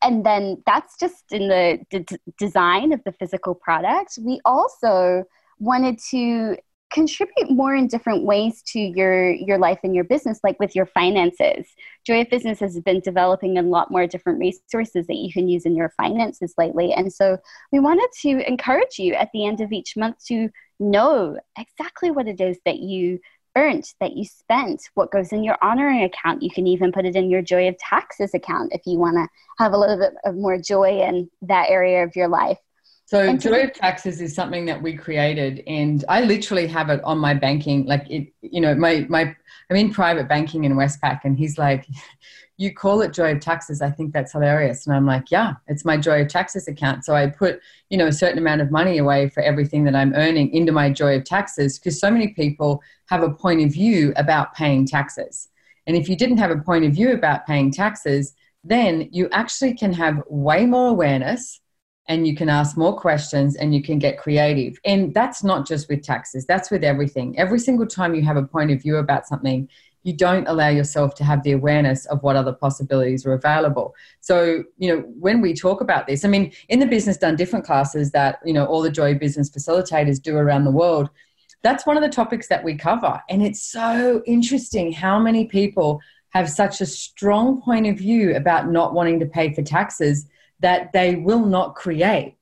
And 0.00 0.24
then 0.24 0.62
that's 0.66 0.98
just 0.98 1.24
in 1.32 1.48
the 1.48 1.80
d- 1.90 2.18
design 2.38 2.92
of 2.92 3.00
the 3.04 3.12
physical 3.12 3.54
product. 3.54 4.18
We 4.20 4.40
also 4.44 5.24
wanted 5.58 5.98
to 6.10 6.56
contribute 6.94 7.50
more 7.50 7.74
in 7.74 7.88
different 7.88 8.22
ways 8.22 8.62
to 8.62 8.78
your 8.78 9.32
your 9.34 9.58
life 9.58 9.80
and 9.82 9.94
your 9.94 10.04
business 10.04 10.38
like 10.44 10.58
with 10.60 10.76
your 10.76 10.86
finances. 10.86 11.66
Joy 12.06 12.20
of 12.20 12.30
business 12.30 12.60
has 12.60 12.78
been 12.80 13.00
developing 13.00 13.58
a 13.58 13.62
lot 13.62 13.90
more 13.90 14.06
different 14.06 14.38
resources 14.38 15.06
that 15.08 15.16
you 15.16 15.32
can 15.32 15.48
use 15.48 15.66
in 15.66 15.74
your 15.74 15.92
finances 15.96 16.54
lately. 16.56 16.92
And 16.92 17.12
so 17.12 17.36
we 17.72 17.80
wanted 17.80 18.08
to 18.22 18.48
encourage 18.48 18.98
you 18.98 19.14
at 19.14 19.28
the 19.34 19.44
end 19.44 19.60
of 19.60 19.72
each 19.72 19.96
month 19.96 20.24
to 20.26 20.48
know 20.78 21.36
exactly 21.58 22.12
what 22.12 22.28
it 22.28 22.40
is 22.40 22.58
that 22.64 22.78
you 22.78 23.18
earned 23.56 23.92
that 24.00 24.16
you 24.16 24.24
spent 24.24 24.82
what 24.94 25.10
goes 25.10 25.32
in 25.32 25.42
your 25.42 25.58
honoring 25.62 26.04
account. 26.04 26.42
You 26.42 26.50
can 26.50 26.66
even 26.68 26.92
put 26.92 27.06
it 27.06 27.16
in 27.16 27.28
your 27.28 27.42
joy 27.42 27.68
of 27.68 27.78
taxes 27.78 28.34
account 28.34 28.72
if 28.72 28.82
you 28.86 28.98
want 28.98 29.16
to 29.16 29.26
have 29.58 29.72
a 29.72 29.78
little 29.78 29.98
bit 29.98 30.12
of 30.24 30.36
more 30.36 30.58
joy 30.58 31.00
in 31.02 31.28
that 31.42 31.70
area 31.70 32.04
of 32.04 32.14
your 32.14 32.28
life 32.28 32.58
so 33.06 33.36
Joy 33.36 33.64
of 33.64 33.74
Taxes 33.74 34.22
is 34.22 34.34
something 34.34 34.64
that 34.64 34.80
we 34.80 34.94
created, 34.94 35.62
and 35.66 36.04
I 36.08 36.22
literally 36.22 36.66
have 36.68 36.88
it 36.88 37.04
on 37.04 37.18
my 37.18 37.34
banking. 37.34 37.84
Like 37.84 38.10
it, 38.10 38.32
you 38.40 38.62
know, 38.62 38.74
my 38.74 39.06
my 39.10 39.36
I'm 39.70 39.76
in 39.76 39.92
private 39.92 40.26
banking 40.26 40.64
in 40.64 40.74
Westpac, 40.74 41.20
and 41.24 41.36
he's 41.36 41.58
like, 41.58 41.86
"You 42.56 42.72
call 42.72 43.02
it 43.02 43.12
Joy 43.12 43.32
of 43.32 43.40
Taxes? 43.40 43.82
I 43.82 43.90
think 43.90 44.14
that's 44.14 44.32
hilarious." 44.32 44.86
And 44.86 44.96
I'm 44.96 45.04
like, 45.04 45.30
"Yeah, 45.30 45.52
it's 45.66 45.84
my 45.84 45.98
Joy 45.98 46.22
of 46.22 46.28
Taxes 46.28 46.66
account." 46.66 47.04
So 47.04 47.14
I 47.14 47.26
put, 47.26 47.60
you 47.90 47.98
know, 47.98 48.06
a 48.06 48.12
certain 48.12 48.38
amount 48.38 48.62
of 48.62 48.70
money 48.70 48.96
away 48.96 49.28
for 49.28 49.42
everything 49.42 49.84
that 49.84 49.94
I'm 49.94 50.14
earning 50.14 50.50
into 50.54 50.72
my 50.72 50.88
Joy 50.90 51.16
of 51.16 51.24
Taxes 51.24 51.78
because 51.78 52.00
so 52.00 52.10
many 52.10 52.28
people 52.28 52.82
have 53.10 53.22
a 53.22 53.30
point 53.30 53.62
of 53.62 53.70
view 53.70 54.14
about 54.16 54.54
paying 54.54 54.86
taxes, 54.86 55.48
and 55.86 55.94
if 55.94 56.08
you 56.08 56.16
didn't 56.16 56.38
have 56.38 56.50
a 56.50 56.56
point 56.56 56.86
of 56.86 56.92
view 56.92 57.12
about 57.12 57.46
paying 57.46 57.70
taxes, 57.70 58.34
then 58.64 59.10
you 59.12 59.28
actually 59.30 59.74
can 59.74 59.92
have 59.92 60.22
way 60.26 60.64
more 60.64 60.88
awareness 60.88 61.60
and 62.06 62.26
you 62.26 62.34
can 62.36 62.48
ask 62.48 62.76
more 62.76 62.98
questions 62.98 63.56
and 63.56 63.74
you 63.74 63.82
can 63.82 63.98
get 63.98 64.18
creative. 64.18 64.78
And 64.84 65.14
that's 65.14 65.42
not 65.42 65.66
just 65.66 65.88
with 65.88 66.02
taxes, 66.02 66.44
that's 66.46 66.70
with 66.70 66.84
everything. 66.84 67.38
Every 67.38 67.58
single 67.58 67.86
time 67.86 68.14
you 68.14 68.22
have 68.22 68.36
a 68.36 68.42
point 68.42 68.70
of 68.70 68.82
view 68.82 68.96
about 68.96 69.26
something, 69.26 69.68
you 70.02 70.12
don't 70.12 70.46
allow 70.46 70.68
yourself 70.68 71.14
to 71.14 71.24
have 71.24 71.42
the 71.42 71.52
awareness 71.52 72.04
of 72.06 72.22
what 72.22 72.36
other 72.36 72.52
possibilities 72.52 73.24
are 73.24 73.32
available. 73.32 73.94
So, 74.20 74.64
you 74.76 74.94
know, 74.94 75.00
when 75.18 75.40
we 75.40 75.54
talk 75.54 75.80
about 75.80 76.06
this, 76.06 76.26
I 76.26 76.28
mean, 76.28 76.52
in 76.68 76.78
the 76.78 76.86
business 76.86 77.16
done 77.16 77.36
different 77.36 77.64
classes 77.64 78.10
that, 78.10 78.38
you 78.44 78.52
know, 78.52 78.66
all 78.66 78.82
the 78.82 78.90
joy 78.90 79.14
business 79.14 79.48
facilitators 79.48 80.22
do 80.22 80.36
around 80.36 80.64
the 80.64 80.70
world, 80.70 81.08
that's 81.62 81.86
one 81.86 81.96
of 81.96 82.02
the 82.02 82.10
topics 82.10 82.48
that 82.48 82.62
we 82.62 82.76
cover. 82.76 83.18
And 83.30 83.42
it's 83.42 83.62
so 83.62 84.22
interesting 84.26 84.92
how 84.92 85.18
many 85.18 85.46
people 85.46 86.00
have 86.34 86.50
such 86.50 86.82
a 86.82 86.86
strong 86.86 87.62
point 87.62 87.86
of 87.86 87.96
view 87.96 88.36
about 88.36 88.68
not 88.68 88.92
wanting 88.92 89.18
to 89.20 89.26
pay 89.26 89.54
for 89.54 89.62
taxes 89.62 90.26
that 90.64 90.94
they 90.94 91.16
will 91.16 91.44
not 91.44 91.74
create. 91.74 92.36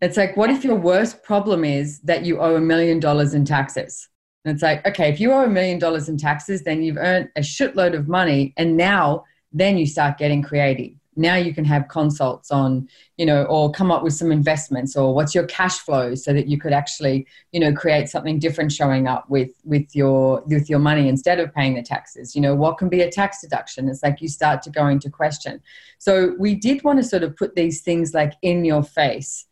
It's 0.00 0.16
like, 0.16 0.34
what 0.34 0.48
if 0.48 0.64
your 0.64 0.76
worst 0.76 1.22
problem 1.22 1.62
is 1.62 2.00
that 2.00 2.24
you 2.24 2.40
owe 2.40 2.56
a 2.56 2.60
million 2.60 3.00
dollars 3.00 3.34
in 3.34 3.44
taxes? 3.44 4.08
And 4.44 4.54
it's 4.54 4.62
like, 4.62 4.86
okay, 4.86 5.10
if 5.10 5.20
you 5.20 5.32
owe 5.32 5.44
a 5.44 5.48
million 5.48 5.78
dollars 5.78 6.08
in 6.08 6.16
taxes, 6.16 6.62
then 6.62 6.82
you've 6.82 6.96
earned 6.96 7.28
a 7.36 7.40
shitload 7.40 7.94
of 7.94 8.08
money. 8.08 8.54
And 8.56 8.78
now, 8.78 9.24
then 9.52 9.76
you 9.76 9.84
start 9.86 10.16
getting 10.16 10.42
creative 10.42 10.92
now 11.18 11.34
you 11.34 11.52
can 11.52 11.64
have 11.64 11.88
consults 11.88 12.50
on 12.50 12.88
you 13.16 13.26
know 13.26 13.44
or 13.44 13.70
come 13.70 13.90
up 13.90 14.02
with 14.02 14.14
some 14.14 14.30
investments 14.30 14.96
or 14.96 15.14
what's 15.14 15.34
your 15.34 15.44
cash 15.46 15.78
flow 15.78 16.14
so 16.14 16.32
that 16.32 16.46
you 16.46 16.58
could 16.58 16.72
actually 16.72 17.26
you 17.52 17.60
know 17.60 17.72
create 17.72 18.08
something 18.08 18.38
different 18.38 18.72
showing 18.72 19.06
up 19.06 19.28
with 19.28 19.50
with 19.64 19.94
your 19.94 20.42
with 20.46 20.70
your 20.70 20.78
money 20.78 21.08
instead 21.08 21.40
of 21.40 21.52
paying 21.54 21.74
the 21.74 21.82
taxes. 21.82 22.34
You 22.34 22.40
know 22.40 22.54
what 22.54 22.78
can 22.78 22.88
be 22.88 23.02
a 23.02 23.10
tax 23.10 23.40
deduction? 23.40 23.88
It's 23.88 24.02
like 24.02 24.20
you 24.22 24.28
start 24.28 24.62
to 24.62 24.70
go 24.70 24.86
into 24.86 25.10
question. 25.10 25.60
So 25.98 26.34
we 26.38 26.54
did 26.54 26.84
want 26.84 26.98
to 26.98 27.04
sort 27.04 27.22
of 27.22 27.36
put 27.36 27.54
these 27.54 27.82
things 27.82 28.14
like 28.14 28.34
in 28.42 28.64
your 28.64 28.82
face 28.82 29.46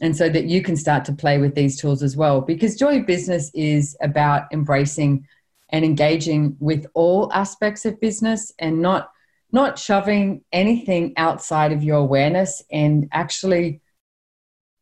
and 0.00 0.16
so 0.16 0.28
that 0.30 0.46
you 0.46 0.62
can 0.62 0.76
start 0.76 1.04
to 1.04 1.12
play 1.12 1.38
with 1.38 1.54
these 1.54 1.78
tools 1.78 2.02
as 2.02 2.16
well. 2.16 2.40
Because 2.40 2.76
joy 2.76 3.02
business 3.02 3.50
is 3.54 3.96
about 4.00 4.44
embracing 4.52 5.26
and 5.70 5.84
engaging 5.84 6.56
with 6.58 6.86
all 6.94 7.32
aspects 7.32 7.84
of 7.84 8.00
business 8.00 8.52
and 8.58 8.80
not 8.80 9.10
not 9.52 9.78
shoving 9.78 10.42
anything 10.52 11.12
outside 11.16 11.72
of 11.72 11.82
your 11.82 11.98
awareness 11.98 12.62
and 12.70 13.08
actually 13.12 13.80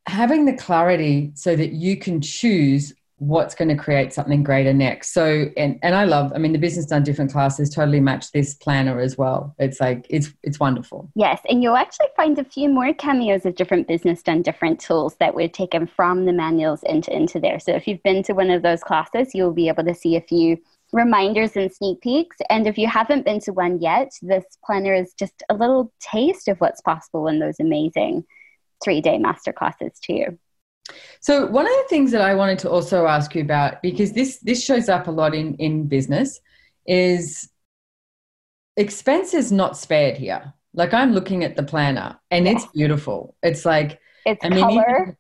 having 0.07 0.47
the 0.47 0.57
clarity 0.57 1.33
so 1.35 1.55
that 1.55 1.73
you 1.73 1.97
can 1.97 2.21
choose 2.21 2.95
what's 3.19 3.55
going 3.55 3.69
to 3.69 3.75
create 3.75 4.13
something 4.13 4.45
greater 4.45 4.73
next. 4.73 5.13
So, 5.13 5.47
and, 5.57 5.79
and 5.83 5.95
I 5.95 6.05
love, 6.05 6.33
I 6.35 6.39
mean, 6.39 6.53
the 6.53 6.59
business 6.59 6.87
done 6.87 7.03
different 7.03 7.33
classes 7.33 7.69
totally 7.69 7.99
match 7.99 8.31
this 8.31 8.55
planner 8.55 9.01
as 9.01 9.19
well. 9.19 9.57
It's 9.59 9.81
like, 9.81 10.07
it's, 10.09 10.33
it's 10.45 10.61
wonderful. 10.61 11.11
Yes. 11.17 11.41
And 11.49 11.61
you'll 11.61 11.77
actually 11.77 12.07
find 12.17 12.39
a 12.39 12.45
few 12.45 12.69
more 12.69 12.95
cameos 12.95 13.45
of 13.45 13.57
different 13.57 13.89
business 13.89 14.23
done 14.23 14.43
different 14.43 14.79
tools 14.79 15.17
that 15.19 15.35
were 15.35 15.49
taken 15.49 15.89
from 15.89 16.27
the 16.27 16.33
manuals 16.33 16.85
into, 16.85 17.15
into 17.15 17.41
there. 17.41 17.59
So 17.59 17.73
if 17.73 17.89
you've 17.89 18.03
been 18.05 18.23
to 18.23 18.35
one 18.35 18.51
of 18.51 18.63
those 18.63 18.85
classes, 18.85 19.35
you'll 19.35 19.53
be 19.53 19.69
able 19.69 19.85
to 19.85 19.95
see 19.95 20.15
a 20.15 20.21
few 20.21 20.57
reminders 20.93 21.57
and 21.57 21.73
sneak 21.73 22.01
peeks. 22.01 22.37
And 22.49 22.67
if 22.67 22.79
you 22.79 22.89
haven't 22.89 23.25
been 23.25 23.41
to 23.41 23.53
one 23.53 23.81
yet, 23.81 24.11
this 24.23 24.45
planner 24.65 24.95
is 24.95 25.13
just 25.19 25.43
a 25.49 25.55
little 25.55 25.93
taste 26.01 26.49
of 26.49 26.59
what's 26.59 26.81
possible 26.81 27.29
in 27.29 27.39
those 27.39 27.61
amazing 27.61 28.25
three 28.83 29.01
day 29.01 29.19
masterclasses 29.19 29.99
too. 30.01 30.39
So 31.21 31.47
one 31.47 31.67
of 31.67 31.73
the 31.73 31.87
things 31.89 32.13
that 32.13 32.23
I 32.23 32.35
wanted 32.35 32.59
to 32.61 32.71
also 32.71 33.07
ask 33.07 33.35
you 33.35 33.43
about, 33.43 33.83
because 33.83 34.13
this 34.13 34.39
this 34.39 34.65
shows 34.65 34.89
up 34.89 35.07
a 35.07 35.11
lot 35.11 35.35
in 35.35 35.55
in 35.57 35.87
business, 35.87 36.41
is 36.87 37.51
expenses 38.77 39.53
not 39.53 39.77
spared 39.77 40.17
here. 40.17 40.55
Like 40.73 40.95
I'm 40.95 41.13
looking 41.13 41.45
at 41.45 41.57
the 41.57 41.63
planner 41.63 42.19
and 42.31 42.47
yeah. 42.47 42.53
it's 42.53 42.67
beautiful. 42.67 43.37
It's 43.43 43.65
like 43.67 44.01
it's 44.25 44.45
I 44.45 44.49
mean, 44.49 44.61
color. 44.61 45.19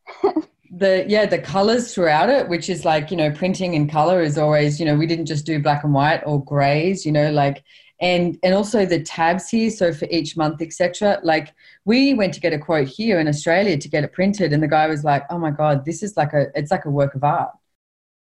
The 0.71 1.05
yeah 1.09 1.25
the 1.25 1.39
colors 1.39 1.95
throughout 1.95 2.29
it 2.29 2.49
which 2.49 2.69
is 2.69 2.85
like 2.85 3.11
you 3.11 3.17
know 3.17 3.31
printing 3.31 3.75
in 3.75 3.89
color 3.89 4.21
is 4.21 4.37
always 4.37 4.79
you 4.79 4.85
know 4.85 4.95
we 4.95 5.07
didn't 5.07 5.27
just 5.27 5.47
do 5.47 5.59
black 5.59 5.85
and 5.85 5.95
white 5.95 6.23
or 6.27 6.45
grays 6.45 7.07
you 7.07 7.13
know 7.13 7.31
like 7.31 7.65
and 8.01 8.39
and 8.43 8.55
also 8.55 8.85
the 8.85 9.03
tabs 9.03 9.49
here 9.49 9.71
so 9.71 9.93
for 9.93 10.07
each 10.11 10.37
month 10.37 10.61
etc 10.61 11.19
like 11.23 11.55
we 11.85 12.13
went 12.15 12.35
to 12.35 12.41
get 12.41 12.53
a 12.53 12.59
quote 12.59 12.87
here 12.87 13.19
in 13.19 13.27
australia 13.27 13.79
to 13.79 13.89
get 13.89 14.05
it 14.05 14.13
printed 14.13 14.53
and 14.53 14.63
the 14.63 14.69
guy 14.69 14.87
was 14.87 15.05
like 15.05 15.25
oh 15.31 15.39
my 15.39 15.51
god 15.51 15.85
this 15.85 16.03
is 16.03 16.17
like 16.17 16.33
a 16.33 16.47
it's 16.55 16.71
like 16.71 16.85
a 16.85 16.91
work 16.91 17.15
of 17.15 17.25
art. 17.25 17.51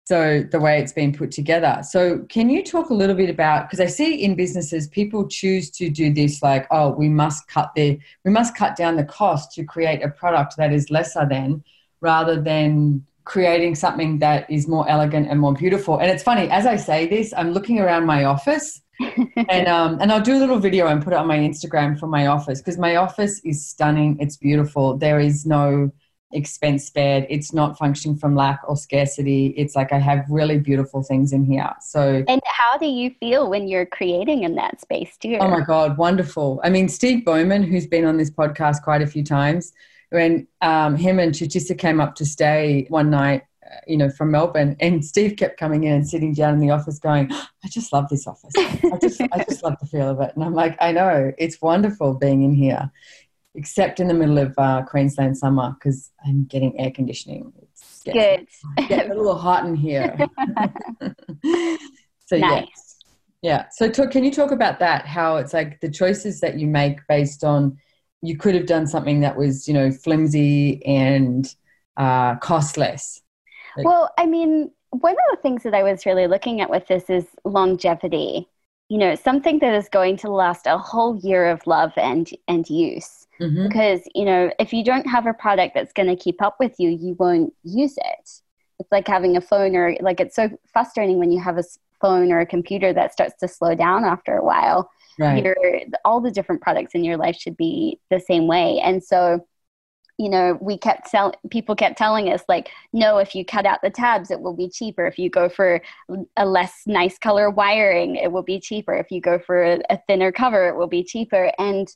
So 0.05 0.43
the 0.43 0.59
way 0.59 0.81
it's 0.81 0.91
been 0.91 1.13
put 1.13 1.31
together. 1.31 1.79
So 1.83 2.25
can 2.27 2.49
you 2.49 2.63
talk 2.63 2.89
a 2.89 2.93
little 2.93 3.15
bit 3.15 3.29
about 3.29 3.69
because 3.69 3.79
i 3.79 3.85
see 3.85 4.15
in 4.15 4.35
businesses 4.35 4.87
people 4.87 5.27
choose 5.27 5.69
to 5.71 5.89
do 5.89 6.11
this 6.11 6.41
like 6.41 6.67
oh 6.71 6.89
we 6.89 7.07
must 7.07 7.47
cut 7.47 7.71
the 7.75 7.99
we 8.25 8.31
must 8.31 8.55
cut 8.55 8.75
down 8.75 8.97
the 8.97 9.05
cost 9.05 9.53
to 9.53 9.63
create 9.63 10.03
a 10.03 10.09
product 10.09 10.57
that 10.57 10.73
is 10.73 10.89
lesser 10.89 11.25
than 11.29 11.63
rather 12.01 12.39
than 12.39 13.05
creating 13.23 13.75
something 13.75 14.19
that 14.19 14.49
is 14.49 14.67
more 14.67 14.87
elegant 14.89 15.27
and 15.29 15.39
more 15.39 15.53
beautiful 15.53 15.99
and 15.99 16.09
it's 16.09 16.23
funny 16.23 16.49
as 16.49 16.65
i 16.65 16.75
say 16.75 17.07
this 17.07 17.33
i'm 17.37 17.51
looking 17.51 17.79
around 17.79 18.05
my 18.05 18.23
office 18.25 18.81
and 19.49 19.67
um, 19.67 19.97
and 19.99 20.11
I'll 20.11 20.21
do 20.21 20.37
a 20.37 20.39
little 20.39 20.59
video 20.59 20.87
and 20.87 21.03
put 21.03 21.13
it 21.13 21.15
on 21.17 21.27
my 21.27 21.37
Instagram 21.37 21.99
for 21.99 22.07
my 22.07 22.27
office 22.27 22.59
because 22.59 22.77
my 22.77 22.97
office 22.97 23.41
is 23.43 23.65
stunning. 23.65 24.17
It's 24.19 24.37
beautiful. 24.37 24.97
There 24.97 25.19
is 25.19 25.45
no 25.45 25.91
expense 26.33 26.85
spared. 26.85 27.25
It's 27.29 27.53
not 27.53 27.77
functioning 27.77 28.17
from 28.17 28.35
lack 28.35 28.61
or 28.67 28.77
scarcity. 28.77 29.47
It's 29.57 29.75
like 29.75 29.91
I 29.91 29.97
have 29.97 30.25
really 30.29 30.59
beautiful 30.59 31.03
things 31.03 31.33
in 31.33 31.43
here. 31.43 31.69
So 31.81 32.23
And 32.27 32.41
how 32.45 32.77
do 32.77 32.85
you 32.85 33.11
feel 33.19 33.49
when 33.49 33.67
you're 33.67 33.85
creating 33.85 34.43
in 34.43 34.55
that 34.55 34.79
space 34.79 35.17
too? 35.17 35.37
Oh 35.39 35.49
my 35.49 35.61
God, 35.61 35.97
wonderful. 35.97 36.61
I 36.63 36.69
mean 36.69 36.87
Steve 36.87 37.25
Bowman, 37.25 37.63
who's 37.63 37.87
been 37.87 38.05
on 38.05 38.17
this 38.17 38.31
podcast 38.31 38.81
quite 38.83 39.01
a 39.01 39.07
few 39.07 39.23
times, 39.23 39.73
when 40.11 40.47
um, 40.61 40.95
him 40.95 41.19
and 41.19 41.33
Chutisa 41.33 41.77
came 41.77 41.99
up 41.99 42.15
to 42.15 42.25
stay 42.25 42.85
one 42.89 43.09
night 43.09 43.43
you 43.87 43.97
know, 43.97 44.09
from 44.09 44.31
Melbourne. 44.31 44.75
And 44.79 45.03
Steve 45.03 45.35
kept 45.37 45.59
coming 45.59 45.83
in 45.83 45.93
and 45.93 46.07
sitting 46.07 46.33
down 46.33 46.53
in 46.55 46.59
the 46.59 46.71
office 46.71 46.99
going, 46.99 47.31
I 47.31 47.67
just 47.69 47.93
love 47.93 48.09
this 48.09 48.27
office. 48.27 48.51
I 48.55 48.97
just, 49.01 49.21
I 49.21 49.43
just 49.43 49.63
love 49.63 49.77
the 49.79 49.87
feel 49.87 50.09
of 50.09 50.19
it. 50.21 50.31
And 50.35 50.43
I'm 50.43 50.53
like, 50.53 50.77
I 50.79 50.91
know, 50.91 51.31
it's 51.37 51.61
wonderful 51.61 52.13
being 52.15 52.43
in 52.43 52.53
here, 52.53 52.91
except 53.55 53.99
in 53.99 54.07
the 54.07 54.13
middle 54.13 54.37
of 54.37 54.53
uh, 54.57 54.83
Queensland 54.83 55.37
summer 55.37 55.75
because 55.77 56.11
I'm 56.25 56.45
getting 56.45 56.79
air 56.79 56.91
conditioning. 56.91 57.53
It's 57.61 58.03
getting, 58.03 58.47
Good. 58.77 58.89
getting 58.89 59.11
a 59.11 59.15
little 59.15 59.37
hot 59.37 59.65
in 59.65 59.75
here. 59.75 60.15
so, 62.25 62.37
nice. 62.37 62.41
yeah. 62.41 62.67
Yeah. 63.43 63.65
So, 63.71 63.89
talk, 63.89 64.11
can 64.11 64.23
you 64.23 64.31
talk 64.31 64.51
about 64.51 64.77
that? 64.79 65.07
How 65.07 65.37
it's 65.37 65.51
like 65.51 65.81
the 65.81 65.89
choices 65.89 66.41
that 66.41 66.59
you 66.59 66.67
make 66.67 66.99
based 67.07 67.43
on 67.43 67.75
you 68.21 68.37
could 68.37 68.55
have 68.55 68.65
done 68.65 68.87
something 68.87 69.21
that 69.21 69.37
was, 69.37 69.67
you 69.67 69.73
know, 69.73 69.91
flimsy 69.91 70.85
and 70.85 71.55
uh, 71.97 72.35
costless 72.35 73.21
like, 73.75 73.85
well, 73.85 74.11
I 74.17 74.25
mean, 74.25 74.71
one 74.91 75.13
of 75.13 75.35
the 75.35 75.41
things 75.41 75.63
that 75.63 75.73
I 75.73 75.83
was 75.83 76.05
really 76.05 76.27
looking 76.27 76.61
at 76.61 76.69
with 76.69 76.87
this 76.87 77.09
is 77.09 77.25
longevity. 77.45 78.47
You 78.89 78.97
know, 78.97 79.15
something 79.15 79.59
that 79.59 79.73
is 79.73 79.87
going 79.87 80.17
to 80.17 80.29
last 80.29 80.67
a 80.67 80.77
whole 80.77 81.17
year 81.17 81.49
of 81.49 81.65
love 81.65 81.93
and 81.95 82.29
and 82.47 82.69
use. 82.69 83.27
Mm-hmm. 83.39 83.67
Because 83.67 84.01
you 84.13 84.25
know, 84.25 84.51
if 84.59 84.73
you 84.73 84.83
don't 84.83 85.07
have 85.07 85.25
a 85.25 85.33
product 85.33 85.73
that's 85.75 85.93
going 85.93 86.09
to 86.09 86.21
keep 86.21 86.41
up 86.41 86.57
with 86.59 86.75
you, 86.77 86.89
you 86.89 87.15
won't 87.17 87.53
use 87.63 87.97
it. 87.97 88.41
It's 88.79 88.91
like 88.91 89.07
having 89.07 89.37
a 89.37 89.41
phone, 89.41 89.75
or 89.75 89.95
like 90.01 90.19
it's 90.19 90.35
so 90.35 90.49
frustrating 90.73 91.19
when 91.19 91.31
you 91.31 91.39
have 91.39 91.57
a 91.57 91.63
phone 92.01 92.31
or 92.31 92.39
a 92.41 92.45
computer 92.45 92.91
that 92.91 93.13
starts 93.13 93.35
to 93.39 93.47
slow 93.47 93.75
down 93.75 94.03
after 94.03 94.35
a 94.35 94.43
while. 94.43 94.89
Right. 95.19 95.43
Your, 95.43 95.55
all 96.05 96.21
the 96.21 96.31
different 96.31 96.61
products 96.61 96.95
in 96.95 97.03
your 97.03 97.17
life 97.17 97.35
should 97.35 97.57
be 97.57 97.99
the 98.09 98.19
same 98.19 98.47
way, 98.47 98.79
and 98.83 99.03
so 99.03 99.45
you 100.21 100.29
know, 100.29 100.55
we 100.61 100.77
kept 100.77 101.07
selling, 101.07 101.33
people 101.49 101.75
kept 101.75 101.97
telling 101.97 102.29
us, 102.29 102.43
like, 102.47 102.69
no, 102.93 103.17
if 103.17 103.33
you 103.33 103.43
cut 103.43 103.65
out 103.65 103.79
the 103.81 103.89
tabs, 103.89 104.29
it 104.29 104.39
will 104.39 104.55
be 104.55 104.69
cheaper. 104.69 105.07
If 105.07 105.17
you 105.17 105.31
go 105.31 105.49
for 105.49 105.81
a 106.37 106.45
less 106.45 106.83
nice 106.85 107.17
color 107.17 107.49
wiring, 107.49 108.17
it 108.17 108.31
will 108.31 108.43
be 108.43 108.59
cheaper. 108.59 108.93
If 108.93 109.09
you 109.09 109.19
go 109.19 109.39
for 109.39 109.63
a, 109.63 109.81
a 109.89 109.99
thinner 110.05 110.31
cover, 110.31 110.67
it 110.67 110.75
will 110.75 110.85
be 110.85 111.03
cheaper. 111.03 111.51
And 111.57 111.87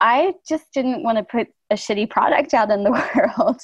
I 0.00 0.34
just 0.48 0.72
didn't 0.74 1.04
want 1.04 1.18
to 1.18 1.24
put 1.24 1.46
a 1.70 1.74
shitty 1.74 2.10
product 2.10 2.52
out 2.52 2.72
in 2.72 2.82
the 2.82 2.90
world. 3.14 3.60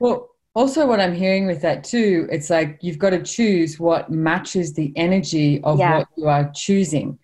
Well, 0.00 0.30
also, 0.54 0.86
what 0.86 0.98
I'm 0.98 1.14
hearing 1.14 1.46
with 1.46 1.60
that 1.60 1.84
too, 1.84 2.26
it's 2.32 2.48
like 2.48 2.78
you've 2.80 2.98
got 2.98 3.10
to 3.10 3.22
choose 3.22 3.78
what 3.78 4.10
matches 4.10 4.72
the 4.72 4.90
energy 4.96 5.62
of 5.64 5.78
yeah. 5.78 5.98
what 5.98 6.08
you 6.16 6.28
are 6.28 6.50
choosing 6.54 7.18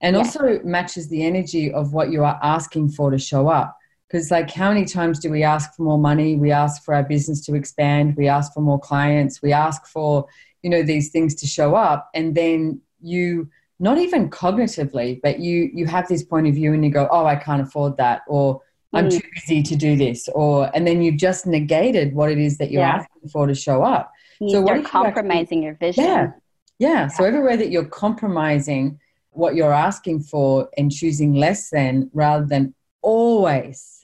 and 0.00 0.14
yeah. 0.14 0.22
also 0.22 0.60
matches 0.64 1.08
the 1.08 1.22
energy 1.24 1.72
of 1.72 1.92
what 1.92 2.10
you 2.10 2.24
are 2.24 2.38
asking 2.42 2.90
for 2.90 3.10
to 3.10 3.18
show 3.18 3.48
up. 3.48 3.76
Because 4.08 4.30
like 4.30 4.50
how 4.50 4.72
many 4.72 4.84
times 4.84 5.20
do 5.20 5.30
we 5.30 5.42
ask 5.42 5.74
for 5.74 5.82
more 5.82 5.98
money? 5.98 6.36
We 6.36 6.50
ask 6.50 6.82
for 6.82 6.94
our 6.94 7.04
business 7.04 7.44
to 7.46 7.54
expand. 7.54 8.16
We 8.16 8.26
ask 8.26 8.52
for 8.52 8.60
more 8.60 8.80
clients. 8.80 9.40
We 9.40 9.52
ask 9.52 9.86
for 9.86 10.26
you 10.62 10.70
know 10.70 10.82
these 10.82 11.10
things 11.10 11.34
to 11.36 11.46
show 11.46 11.74
up. 11.74 12.10
And 12.14 12.34
then 12.34 12.80
you 13.00 13.48
not 13.80 13.96
even 13.96 14.28
cognitively 14.28 15.18
but 15.22 15.40
you 15.40 15.70
you 15.72 15.86
have 15.86 16.06
this 16.06 16.22
point 16.22 16.46
of 16.46 16.54
view 16.54 16.74
and 16.74 16.84
you 16.84 16.90
go 16.90 17.08
oh 17.10 17.24
i 17.24 17.34
can't 17.34 17.62
afford 17.62 17.96
that 17.96 18.20
or 18.28 18.60
i'm 18.92 19.08
mm. 19.08 19.18
too 19.18 19.26
busy 19.34 19.62
to 19.62 19.74
do 19.74 19.96
this 19.96 20.28
or 20.34 20.70
and 20.74 20.86
then 20.86 21.00
you've 21.02 21.16
just 21.16 21.46
negated 21.46 22.14
what 22.14 22.30
it 22.30 22.38
is 22.38 22.58
that 22.58 22.70
you're 22.70 22.82
yeah. 22.82 22.96
asking 22.96 23.28
for 23.30 23.46
to 23.46 23.54
show 23.54 23.82
up. 23.82 24.12
You 24.40 24.50
so 24.50 24.60
what 24.62 24.84
compromising 24.84 25.62
you 25.62 25.70
actually, 25.70 25.86
your 25.86 25.92
vision. 25.92 26.04
Yeah, 26.04 26.32
yeah. 26.78 26.88
Yeah. 26.88 27.08
So 27.08 27.24
everywhere 27.24 27.56
that 27.58 27.70
you're 27.70 27.84
compromising 27.84 28.98
what 29.30 29.54
you're 29.54 29.72
asking 29.72 30.20
for 30.20 30.68
and 30.76 30.90
choosing 30.90 31.34
less 31.34 31.70
than 31.70 32.10
rather 32.12 32.46
than 32.46 32.74
always 33.02 34.00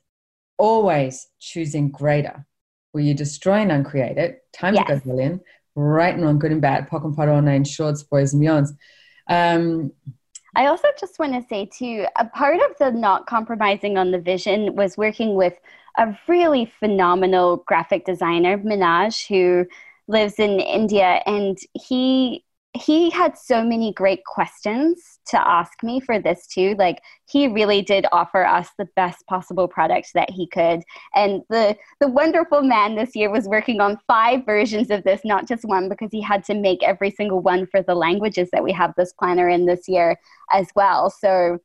always 0.59 1.29
choosing 1.39 1.91
greater. 1.91 2.47
Will 2.93 3.03
you 3.03 3.15
destroy 3.15 3.57
and 3.57 3.73
uncreate 3.73 4.17
it? 4.17 4.43
Times 4.53 4.79
yes. 4.79 4.89
a 4.89 4.93
gazillion, 4.93 5.41
right 5.75 6.15
and 6.15 6.25
wrong, 6.25 6.39
good 6.39 6.53
and 6.53 6.63
bad, 6.63 6.89
POC 6.89 7.05
and 7.05 7.17
POD, 7.17 7.45
nine 7.45 7.65
shorts, 7.65 8.03
boys 8.03 8.33
and 8.33 8.43
beyonds. 8.43 8.71
Um, 9.29 9.93
I 10.55 10.67
also 10.67 10.89
just 10.99 11.19
want 11.19 11.35
to 11.35 11.47
say 11.47 11.67
too, 11.67 12.07
a 12.17 12.25
part 12.25 12.57
of 12.57 12.79
the 12.79 12.91
not 12.91 13.27
compromising 13.27 13.99
on 13.99 14.11
the 14.11 14.19
vision 14.19 14.75
was 14.75 14.97
working 14.97 15.35
with 15.35 15.55
a 15.99 16.19
really 16.29 16.73
phenomenal 16.81 17.59
graphic 17.67 18.07
designer, 18.07 18.57
Minaj, 18.59 19.27
who 19.27 19.67
lives 20.09 20.39
in 20.39 20.61
India, 20.61 21.21
and 21.27 21.59
he 21.75 22.45
he 22.77 23.11
had 23.11 23.37
so 23.39 23.63
many 23.63 23.93
great 23.93 24.25
questions 24.25 25.21
to 25.27 25.49
ask 25.49 25.83
me 25.83 26.01
for 26.01 26.19
this 26.19 26.47
too. 26.47 26.75
Like 26.79 27.01
he 27.29 27.49
really 27.49 27.83
did 27.83 28.07
offer 28.13 28.45
us 28.45 28.69
the 28.79 28.89
best 28.97 29.27
possible 29.27 29.69
product 29.69 30.11
that 30.15 30.31
he 30.31 30.47
could. 30.47 30.83
And 31.15 31.43
the 31.49 31.77
the 32.01 32.09
wonderful 32.09 32.63
man 32.63 32.95
this 32.95 33.15
year 33.15 33.31
was 33.31 33.49
working 33.49 33.81
on 33.81 34.01
five 34.07 34.45
versions 34.45 34.91
of 34.91 35.05
this 35.05 35.21
not 35.25 35.47
just 35.47 35.65
one 35.65 35.89
because 35.89 36.11
he 36.13 36.21
had 36.21 36.45
to 36.45 36.55
make 36.55 36.83
every 36.83 37.11
single 37.11 37.41
one 37.41 37.67
for 37.67 37.83
the 37.83 37.95
languages 37.95 38.49
that 38.53 38.65
we 38.65 38.73
have 38.73 38.95
this 38.97 39.13
planner 39.13 39.49
in 39.49 39.67
this 39.67 39.89
year 39.89 40.19
as 40.53 40.69
well. 40.75 41.11
So 41.11 41.59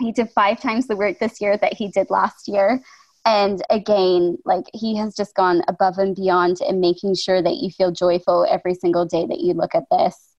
he 0.00 0.12
did 0.12 0.30
five 0.30 0.60
times 0.60 0.86
the 0.86 0.96
work 0.96 1.18
this 1.18 1.40
year 1.40 1.56
that 1.58 1.74
he 1.74 1.88
did 1.88 2.10
last 2.10 2.48
year. 2.48 2.80
And 3.24 3.62
again 3.70 4.38
like 4.44 4.64
he 4.74 4.96
has 4.96 5.14
just 5.14 5.34
gone 5.36 5.62
above 5.68 5.98
and 5.98 6.16
beyond 6.16 6.58
in 6.60 6.80
making 6.80 7.14
sure 7.14 7.40
that 7.40 7.56
you 7.56 7.70
feel 7.70 7.92
joyful 7.92 8.46
every 8.50 8.74
single 8.74 9.04
day 9.04 9.26
that 9.26 9.40
you 9.40 9.54
look 9.54 9.74
at 9.74 9.84
this 9.90 10.31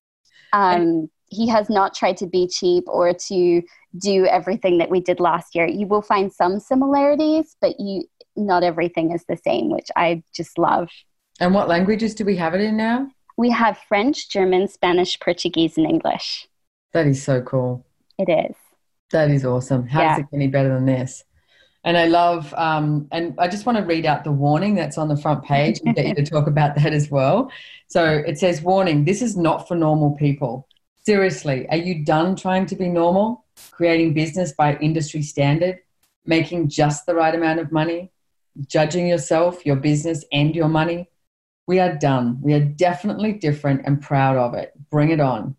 um, 0.54 1.10
he 1.28 1.48
has 1.48 1.68
not 1.68 1.94
tried 1.94 2.16
to 2.18 2.26
be 2.26 2.46
cheap 2.46 2.84
or 2.86 3.12
to 3.12 3.62
do 3.98 4.26
everything 4.26 4.78
that 4.78 4.90
we 4.90 5.00
did 5.00 5.20
last 5.20 5.54
year. 5.54 5.66
You 5.66 5.86
will 5.86 6.02
find 6.02 6.32
some 6.32 6.60
similarities, 6.60 7.56
but 7.60 7.78
you 7.78 8.04
not 8.36 8.64
everything 8.64 9.12
is 9.12 9.24
the 9.28 9.36
same, 9.36 9.70
which 9.70 9.88
I 9.96 10.22
just 10.34 10.58
love. 10.58 10.88
And 11.40 11.54
what 11.54 11.68
languages 11.68 12.14
do 12.14 12.24
we 12.24 12.36
have 12.36 12.54
it 12.54 12.60
in 12.60 12.76
now? 12.76 13.08
We 13.36 13.50
have 13.50 13.78
French, 13.88 14.28
German, 14.28 14.68
Spanish, 14.68 15.18
Portuguese, 15.20 15.76
and 15.76 15.86
English. 15.86 16.48
That 16.92 17.06
is 17.06 17.22
so 17.22 17.42
cool. 17.42 17.84
It 18.18 18.28
is. 18.28 18.56
That 19.10 19.30
is 19.30 19.44
awesome. 19.44 19.86
How 19.86 20.02
yeah. 20.02 20.08
does 20.10 20.18
it 20.20 20.30
get 20.30 20.36
any 20.36 20.48
better 20.48 20.68
than 20.68 20.86
this? 20.86 21.24
And 21.84 21.98
I 21.98 22.06
love, 22.06 22.52
um, 22.54 23.08
and 23.12 23.34
I 23.38 23.46
just 23.46 23.66
want 23.66 23.76
to 23.76 23.84
read 23.84 24.06
out 24.06 24.24
the 24.24 24.32
warning 24.32 24.74
that's 24.74 24.96
on 24.96 25.08
the 25.08 25.16
front 25.16 25.44
page 25.44 25.80
and 25.84 25.94
get 25.94 26.06
you 26.06 26.14
to 26.14 26.24
talk 26.30 26.46
about 26.46 26.76
that 26.76 26.94
as 26.94 27.10
well. 27.10 27.50
So 27.88 28.04
it 28.04 28.38
says, 28.38 28.62
Warning, 28.62 29.04
this 29.04 29.20
is 29.20 29.36
not 29.36 29.68
for 29.68 29.74
normal 29.74 30.12
people. 30.12 30.66
Seriously, 31.04 31.68
are 31.68 31.76
you 31.76 32.02
done 32.02 32.36
trying 32.36 32.64
to 32.66 32.76
be 32.76 32.88
normal? 32.88 33.44
Creating 33.70 34.14
business 34.14 34.52
by 34.52 34.76
industry 34.78 35.20
standard? 35.20 35.80
Making 36.24 36.70
just 36.70 37.04
the 37.04 37.14
right 37.14 37.34
amount 37.34 37.60
of 37.60 37.70
money? 37.70 38.10
Judging 38.66 39.06
yourself, 39.06 39.66
your 39.66 39.76
business, 39.76 40.24
and 40.32 40.56
your 40.56 40.68
money? 40.68 41.10
We 41.66 41.80
are 41.80 41.94
done. 41.94 42.38
We 42.40 42.54
are 42.54 42.64
definitely 42.64 43.34
different 43.34 43.82
and 43.84 44.00
proud 44.00 44.38
of 44.38 44.54
it. 44.54 44.72
Bring 44.90 45.10
it 45.10 45.20
on. 45.20 45.56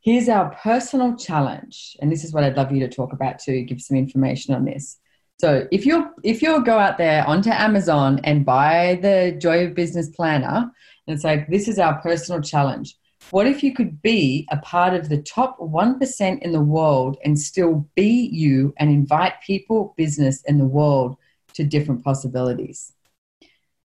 Here's 0.00 0.28
our 0.28 0.54
personal 0.62 1.16
challenge. 1.16 1.96
And 2.00 2.12
this 2.12 2.22
is 2.22 2.32
what 2.32 2.44
I'd 2.44 2.56
love 2.56 2.70
you 2.70 2.80
to 2.80 2.88
talk 2.88 3.12
about 3.12 3.40
too, 3.40 3.62
give 3.62 3.80
some 3.80 3.96
information 3.96 4.54
on 4.54 4.64
this. 4.64 4.98
So 5.40 5.66
if 5.72 5.84
you 5.84 6.10
if 6.22 6.42
you 6.42 6.64
go 6.64 6.78
out 6.78 6.96
there 6.96 7.26
onto 7.26 7.50
Amazon 7.50 8.20
and 8.24 8.46
buy 8.46 8.98
the 9.02 9.36
Joy 9.40 9.66
of 9.66 9.74
Business 9.74 10.08
Planner, 10.10 10.70
and 11.06 11.14
it's 11.14 11.24
like 11.24 11.48
this 11.48 11.68
is 11.68 11.78
our 11.78 12.00
personal 12.00 12.40
challenge. 12.40 12.96
What 13.30 13.46
if 13.46 13.62
you 13.62 13.74
could 13.74 14.02
be 14.02 14.46
a 14.50 14.58
part 14.58 14.94
of 14.94 15.08
the 15.08 15.22
top 15.22 15.58
1% 15.58 16.42
in 16.42 16.52
the 16.52 16.60
world 16.60 17.16
and 17.24 17.38
still 17.38 17.88
be 17.94 18.28
you 18.32 18.74
and 18.78 18.90
invite 18.90 19.40
people, 19.44 19.94
business, 19.96 20.42
in 20.44 20.58
the 20.58 20.66
world 20.66 21.16
to 21.54 21.64
different 21.64 22.04
possibilities? 22.04 22.92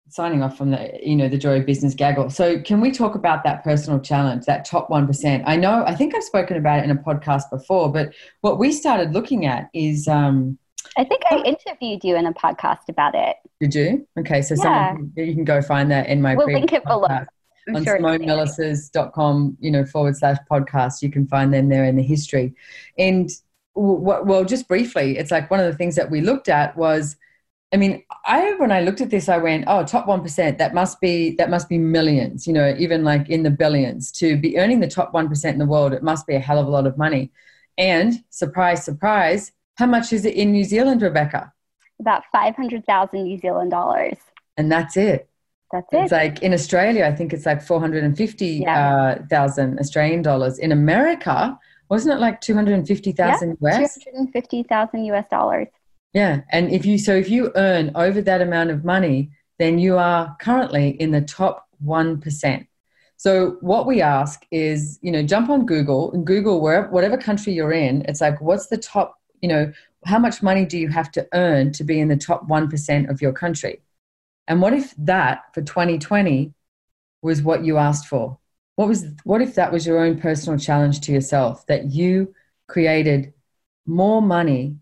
Signing 0.09 0.43
off 0.43 0.59
from 0.59 0.73
the, 0.73 0.99
you 1.01 1.15
know, 1.15 1.29
the 1.29 1.39
Joy 1.39 1.61
of 1.61 1.67
Business 1.67 1.95
gaggle. 1.95 2.29
So 2.29 2.61
can 2.61 2.81
we 2.81 2.91
talk 2.91 3.15
about 3.15 3.45
that 3.45 3.63
personal 3.63 4.01
challenge, 4.01 4.47
that 4.47 4.65
top 4.65 4.91
1%? 4.91 5.45
I 5.47 5.57
know, 5.57 5.85
I 5.87 5.95
think 5.95 6.17
I've 6.17 6.25
spoken 6.25 6.57
about 6.57 6.81
it 6.81 6.85
in 6.85 6.91
a 6.91 6.97
podcast 6.97 7.45
before, 7.51 7.93
but 7.93 8.13
what 8.41 8.59
we 8.59 8.73
started 8.73 9.13
looking 9.13 9.47
at 9.47 9.71
is, 9.73 10.09
um, 10.09 10.59
I 10.97 11.05
think 11.05 11.23
I 11.31 11.39
interviewed 11.43 12.03
you 12.05 12.17
in 12.17 12.27
a 12.27 12.33
podcast 12.33 12.89
about 12.89 13.15
it. 13.15 13.37
Did 13.61 13.75
you? 13.75 14.09
Okay, 14.19 14.43
so 14.43 14.55
yeah. 14.55 14.89
someone, 14.89 15.13
you 15.17 15.35
can 15.35 15.45
go 15.45 15.63
find 15.63 15.91
that 15.91 16.09
in 16.09 16.21
my 16.21 16.35
we'll 16.35 16.47
link 16.47 16.73
it 16.73 16.85
below. 16.85 17.07
I'm 17.69 17.77
on 17.77 17.85
sure 17.85 17.99
simonemilasas.com, 17.99 19.59
you 19.61 19.71
know, 19.71 19.85
forward 19.85 20.17
slash 20.17 20.39
podcast. 20.51 21.03
You 21.03 21.11
can 21.11 21.27
find 21.27 21.53
them 21.53 21.69
there 21.69 21.85
in 21.85 21.97
the 21.97 22.03
history. 22.03 22.55
And 22.99 23.31
well, 23.75 24.45
just 24.45 24.67
briefly, 24.67 25.17
it's 25.17 25.31
like 25.31 25.51
one 25.51 25.61
of 25.61 25.71
the 25.71 25.77
things 25.77 25.95
that 25.97 26.11
we 26.11 26.21
looked 26.21 26.49
at 26.49 26.77
was, 26.77 27.17
I 27.73 27.77
mean, 27.77 28.03
I 28.27 28.55
when 28.55 28.73
I 28.73 28.81
looked 28.81 29.01
at 29.01 29.11
this, 29.11 29.29
I 29.29 29.37
went, 29.37 29.65
oh, 29.69 29.85
top 29.85 30.09
one 30.09 30.23
percent. 30.23 30.59
That 30.59 30.75
must 30.75 31.01
be 31.01 31.37
that 31.37 31.51
must 31.51 31.69
be 31.69 31.79
millions. 31.79 32.47
You 32.47 32.53
know, 32.53 32.75
even 32.79 33.05
like 33.05 33.29
in 33.29 33.45
the 33.45 33.51
billions. 33.51 34.11
To 34.13 34.37
be 34.37 34.59
earning 34.59 34.81
the 34.81 34.89
top 34.89 35.15
one 35.15 35.29
percent 35.29 35.55
in 35.55 35.61
the 35.61 35.67
world, 35.67 35.93
it 35.93 36.03
must 36.03 36.27
be 36.27 36.35
a 36.35 36.41
hell 36.41 36.59
of 36.59 36.67
a 36.67 36.71
lot 36.71 36.87
of 36.87 36.99
money. 36.99 37.31
And 37.79 38.25
surprise, 38.31 38.85
surprise, 38.85 39.53
how 39.81 39.87
much 39.87 40.13
is 40.13 40.25
it 40.25 40.35
in 40.35 40.53
New 40.53 40.63
Zealand, 40.63 41.03
Rebecca? 41.03 41.53
About 41.99 42.23
500,000 42.31 43.25
New 43.25 43.39
Zealand 43.39 43.71
dollars. 43.71 44.17
And 44.57 44.71
that's 44.71 44.97
it. 44.97 45.29
That's 45.73 45.87
it. 45.93 45.97
It's 45.97 46.13
like 46.13 46.43
in 46.43 46.53
Australia, 46.53 47.07
I 47.07 47.13
think 47.13 47.33
it's 47.33 47.47
like 47.47 47.63
450,000 47.63 48.63
yeah. 48.63 49.19
uh, 49.33 49.81
Australian 49.81 50.23
dollars. 50.23 50.59
In 50.59 50.71
America, 50.71 51.59
wasn't 51.89 52.15
it 52.15 52.21
like 52.21 52.41
250,000 52.41 53.59
yeah, 53.61 53.81
US? 53.81 53.95
250,000 53.95 55.05
US 55.07 55.29
dollars. 55.31 55.69
Yeah. 56.13 56.43
And 56.51 56.71
if 56.71 56.85
you, 56.85 56.99
so 56.99 57.15
if 57.15 57.31
you 57.31 57.51
earn 57.57 57.93
over 57.95 58.21
that 58.21 58.43
amount 58.43 58.71
of 58.71 58.85
money, 58.85 59.31
then 59.59 59.79
you 59.79 59.97
are 59.97 60.37
currently 60.41 60.91
in 60.91 61.11
the 61.11 61.23
top 61.23 61.69
1%. 61.85 62.67
So 63.17 63.59
what 63.61 63.87
we 63.87 64.03
ask 64.03 64.45
is, 64.51 64.99
you 65.03 65.13
know, 65.13 65.23
jump 65.23 65.51
on 65.51 65.67
Google 65.67 66.13
and 66.13 66.27
Google 66.27 66.61
wherever, 66.61 66.89
whatever 66.89 67.17
country 67.17 67.53
you're 67.53 67.73
in. 67.73 68.03
It's 68.09 68.21
like, 68.21 68.41
what's 68.41 68.69
the 68.69 68.79
top, 68.79 69.20
you 69.41 69.49
know, 69.49 69.73
how 70.05 70.19
much 70.19 70.43
money 70.43 70.65
do 70.65 70.79
you 70.79 70.89
have 70.89 71.11
to 71.13 71.27
earn 71.33 71.73
to 71.73 71.85
be 71.85 72.01
in 72.01 72.09
the 72.09 72.17
top 72.17 72.49
1% 72.49 73.11
of 73.11 73.21
your 73.21 73.33
country? 73.33 73.83
And 74.49 74.61
what 74.61 74.73
if 74.73 74.95
that 74.97 75.55
for 75.55 75.63
2020 75.63 76.53
was 77.23 77.43
what 77.43 77.65
you 77.65 77.77
asked 77.77 78.07
for? 78.07 78.39
What 78.77 78.89
was 78.89 79.07
what 79.25 79.43
if 79.43 79.55
that 79.57 79.73
was 79.73 79.87
your 79.87 79.99
own 79.99 80.19
personal 80.19 80.59
challenge 80.59 81.01
to 81.01 81.13
yourself 81.13 81.67
that 81.67 81.91
you 81.91 82.35
created 82.67 83.35
more 83.87 84.23
money 84.23 84.77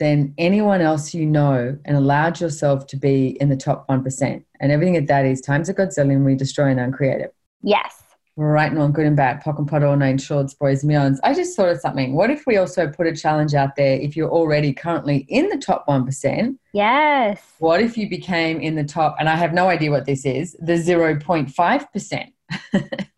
than 0.00 0.34
anyone 0.38 0.80
else 0.80 1.14
you 1.14 1.24
know 1.24 1.78
and 1.84 1.96
allowed 1.96 2.40
yourself 2.40 2.86
to 2.88 2.96
be 2.96 3.40
in 3.40 3.48
the 3.48 3.56
top 3.56 3.86
1%? 3.86 4.44
And 4.60 4.72
everything 4.72 4.96
at 4.96 5.06
that 5.06 5.24
is 5.24 5.40
times 5.40 5.68
of 5.68 5.78
a 5.78 5.82
and 5.82 6.24
we 6.24 6.34
destroy 6.34 6.70
and 6.70 6.80
uncreate 6.80 7.20
it. 7.20 7.34
Yes 7.62 8.04
right 8.36 8.72
wrong, 8.72 8.92
good 8.92 9.06
and 9.06 9.16
bad, 9.16 9.42
POC 9.42 9.58
and 9.58 9.68
POD, 9.68 9.84
all 9.84 9.96
nine 9.96 10.18
shorts, 10.18 10.54
boys 10.54 10.82
and 10.82 10.90
beyonds. 10.90 11.18
I 11.22 11.34
just 11.34 11.56
thought 11.56 11.68
of 11.68 11.80
something. 11.80 12.14
What 12.14 12.30
if 12.30 12.44
we 12.46 12.56
also 12.56 12.88
put 12.88 13.06
a 13.06 13.14
challenge 13.14 13.54
out 13.54 13.76
there 13.76 13.98
if 14.00 14.16
you're 14.16 14.30
already 14.30 14.72
currently 14.72 15.26
in 15.28 15.48
the 15.48 15.58
top 15.58 15.86
1%? 15.86 16.58
Yes. 16.72 17.40
What 17.58 17.80
if 17.80 17.96
you 17.96 18.08
became 18.08 18.60
in 18.60 18.74
the 18.74 18.84
top, 18.84 19.16
and 19.20 19.28
I 19.28 19.36
have 19.36 19.52
no 19.52 19.68
idea 19.68 19.90
what 19.90 20.06
this 20.06 20.24
is, 20.24 20.56
the 20.60 20.74
0.5%? 20.74 22.32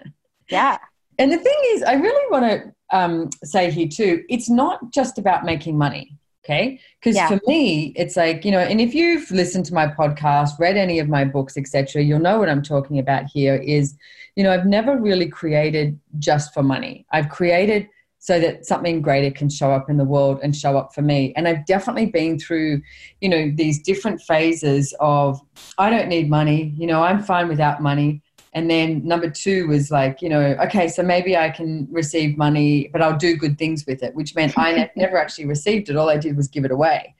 yeah. 0.50 0.78
And 1.18 1.32
the 1.32 1.38
thing 1.38 1.58
is, 1.68 1.82
I 1.82 1.94
really 1.94 2.30
want 2.30 2.44
to 2.44 2.74
um, 2.96 3.30
say 3.42 3.70
here 3.70 3.88
too, 3.88 4.22
it's 4.28 4.50
not 4.50 4.92
just 4.92 5.18
about 5.18 5.44
making 5.44 5.78
money. 5.78 6.18
Okay. 6.44 6.78
Because 7.00 7.16
yeah. 7.16 7.26
for 7.26 7.40
me, 7.48 7.92
it's 7.96 8.16
like, 8.16 8.44
you 8.44 8.52
know, 8.52 8.60
and 8.60 8.80
if 8.80 8.94
you've 8.94 9.28
listened 9.32 9.64
to 9.66 9.74
my 9.74 9.88
podcast, 9.88 10.50
read 10.60 10.76
any 10.76 11.00
of 11.00 11.08
my 11.08 11.24
books, 11.24 11.56
etc., 11.56 12.02
you'll 12.02 12.20
know 12.20 12.38
what 12.38 12.48
I'm 12.48 12.62
talking 12.62 13.00
about 13.00 13.24
here 13.24 13.56
is, 13.56 13.96
you 14.36 14.44
know, 14.44 14.52
I've 14.52 14.66
never 14.66 14.98
really 14.98 15.28
created 15.28 15.98
just 16.18 16.54
for 16.54 16.62
money. 16.62 17.06
I've 17.10 17.30
created 17.30 17.88
so 18.18 18.40
that 18.40 18.66
something 18.66 19.00
greater 19.00 19.30
can 19.30 19.48
show 19.48 19.70
up 19.72 19.88
in 19.88 19.96
the 19.96 20.04
world 20.04 20.40
and 20.42 20.54
show 20.54 20.76
up 20.76 20.94
for 20.94 21.02
me. 21.02 21.32
And 21.36 21.46
I've 21.46 21.64
definitely 21.64 22.06
been 22.06 22.38
through, 22.38 22.82
you 23.20 23.28
know, 23.28 23.52
these 23.54 23.82
different 23.82 24.20
phases 24.20 24.94
of 25.00 25.40
I 25.78 25.90
don't 25.90 26.08
need 26.08 26.28
money, 26.28 26.74
you 26.76 26.86
know, 26.86 27.02
I'm 27.02 27.22
fine 27.22 27.48
without 27.48 27.82
money. 27.82 28.22
And 28.52 28.70
then 28.70 29.06
number 29.06 29.30
two 29.30 29.68
was 29.68 29.90
like, 29.90 30.22
you 30.22 30.28
know, 30.28 30.56
okay, 30.64 30.88
so 30.88 31.02
maybe 31.02 31.36
I 31.36 31.50
can 31.50 31.86
receive 31.90 32.36
money, 32.38 32.88
but 32.92 33.02
I'll 33.02 33.16
do 33.16 33.36
good 33.36 33.58
things 33.58 33.84
with 33.86 34.02
it, 34.02 34.14
which 34.14 34.34
meant 34.34 34.58
I 34.58 34.90
never 34.96 35.18
actually 35.18 35.46
received 35.46 35.88
it. 35.88 35.96
All 35.96 36.08
I 36.08 36.16
did 36.16 36.36
was 36.36 36.48
give 36.48 36.64
it 36.64 36.70
away. 36.70 37.14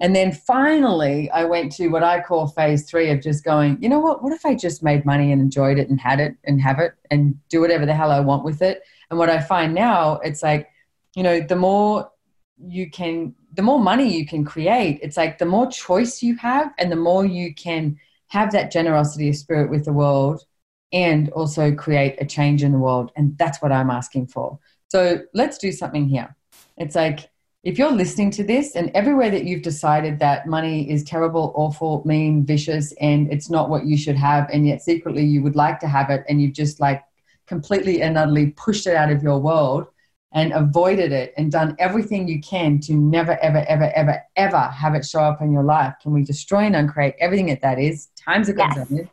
And 0.00 0.16
then 0.16 0.32
finally, 0.32 1.30
I 1.30 1.44
went 1.44 1.72
to 1.72 1.88
what 1.88 2.02
I 2.02 2.22
call 2.22 2.46
phase 2.46 2.88
three 2.88 3.10
of 3.10 3.20
just 3.20 3.44
going, 3.44 3.76
you 3.82 3.88
know 3.88 4.00
what? 4.00 4.22
What 4.22 4.32
if 4.32 4.46
I 4.46 4.54
just 4.54 4.82
made 4.82 5.04
money 5.04 5.30
and 5.30 5.42
enjoyed 5.42 5.78
it 5.78 5.90
and 5.90 6.00
had 6.00 6.20
it 6.20 6.36
and 6.44 6.60
have 6.60 6.78
it 6.78 6.94
and 7.10 7.38
do 7.50 7.60
whatever 7.60 7.84
the 7.84 7.94
hell 7.94 8.10
I 8.10 8.20
want 8.20 8.42
with 8.42 8.62
it? 8.62 8.82
And 9.10 9.18
what 9.18 9.28
I 9.28 9.40
find 9.40 9.74
now, 9.74 10.14
it's 10.24 10.42
like, 10.42 10.70
you 11.14 11.22
know, 11.22 11.40
the 11.40 11.56
more 11.56 12.10
you 12.58 12.90
can, 12.90 13.34
the 13.52 13.62
more 13.62 13.78
money 13.78 14.16
you 14.16 14.26
can 14.26 14.42
create, 14.42 15.00
it's 15.02 15.18
like 15.18 15.36
the 15.36 15.44
more 15.44 15.70
choice 15.70 16.22
you 16.22 16.34
have 16.36 16.72
and 16.78 16.90
the 16.90 16.96
more 16.96 17.26
you 17.26 17.54
can 17.54 17.98
have 18.28 18.52
that 18.52 18.70
generosity 18.70 19.28
of 19.28 19.36
spirit 19.36 19.70
with 19.70 19.84
the 19.84 19.92
world 19.92 20.44
and 20.92 21.28
also 21.30 21.74
create 21.74 22.16
a 22.20 22.24
change 22.24 22.62
in 22.62 22.72
the 22.72 22.78
world. 22.78 23.12
And 23.16 23.36
that's 23.36 23.60
what 23.60 23.70
I'm 23.70 23.90
asking 23.90 24.28
for. 24.28 24.58
So 24.88 25.20
let's 25.34 25.58
do 25.58 25.72
something 25.72 26.08
here. 26.08 26.34
It's 26.78 26.94
like 26.94 27.28
if 27.62 27.78
you're 27.78 27.92
listening 27.92 28.30
to 28.32 28.44
this 28.44 28.74
and 28.74 28.90
everywhere 28.94 29.30
that 29.30 29.44
you've 29.44 29.62
decided 29.62 30.18
that 30.18 30.46
money 30.46 30.90
is 30.90 31.04
terrible, 31.04 31.52
awful, 31.54 32.02
mean, 32.06 32.44
vicious, 32.44 32.92
and 33.00 33.30
it's 33.30 33.50
not 33.50 33.68
what 33.68 33.84
you 33.86 33.96
should 33.96 34.16
have, 34.16 34.48
and 34.50 34.66
yet 34.66 34.82
secretly 34.82 35.24
you 35.24 35.42
would 35.42 35.56
like 35.56 35.78
to 35.80 35.86
have 35.88 36.10
it, 36.10 36.24
and 36.28 36.40
you've 36.40 36.54
just 36.54 36.80
like 36.80 37.02
completely 37.46 38.02
and 38.02 38.16
utterly 38.16 38.48
pushed 38.52 38.86
it 38.86 38.94
out 38.94 39.10
of 39.10 39.22
your 39.22 39.38
world 39.38 39.86
and 40.32 40.52
avoided 40.52 41.12
it 41.12 41.34
and 41.36 41.50
done 41.50 41.74
everything 41.78 42.28
you 42.28 42.40
can 42.40 42.78
to 42.78 42.94
never, 42.94 43.36
ever, 43.42 43.64
ever, 43.68 43.90
ever, 43.94 44.22
ever 44.36 44.58
have 44.58 44.94
it 44.94 45.04
show 45.04 45.20
up 45.20 45.42
in 45.42 45.52
your 45.52 45.64
life. 45.64 45.92
Can 46.00 46.12
we 46.12 46.22
destroy 46.22 46.60
and 46.60 46.76
uncreate 46.76 47.16
everything 47.18 47.46
that 47.46 47.62
that 47.62 47.78
is? 47.78 48.08
Times 48.24 48.48
it 48.48 48.56
goes 48.56 48.68
yes 48.90 49.08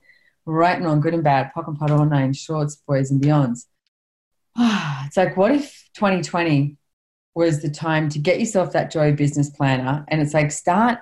right 0.47 0.77
and 0.77 0.85
wrong, 0.85 1.01
good 1.01 1.13
and 1.13 1.23
bad, 1.23 1.51
POC 1.55 1.67
and 1.67 1.77
POD, 1.77 1.91
all 1.91 2.05
nine, 2.05 2.33
shorts, 2.33 2.77
boys 2.87 3.11
and 3.11 3.21
beyonds. 3.21 3.65
it's 4.57 5.17
like, 5.17 5.37
what 5.37 5.51
if 5.51 5.89
2020 5.95 6.77
was 7.45 7.61
the 7.61 7.69
time 7.69 8.09
to 8.09 8.19
get 8.19 8.39
yourself 8.39 8.73
that 8.73 8.91
joy 8.91 9.13
business 9.13 9.49
planner? 9.49 10.03
And 10.09 10.21
it's 10.21 10.33
like, 10.33 10.51
start, 10.51 10.99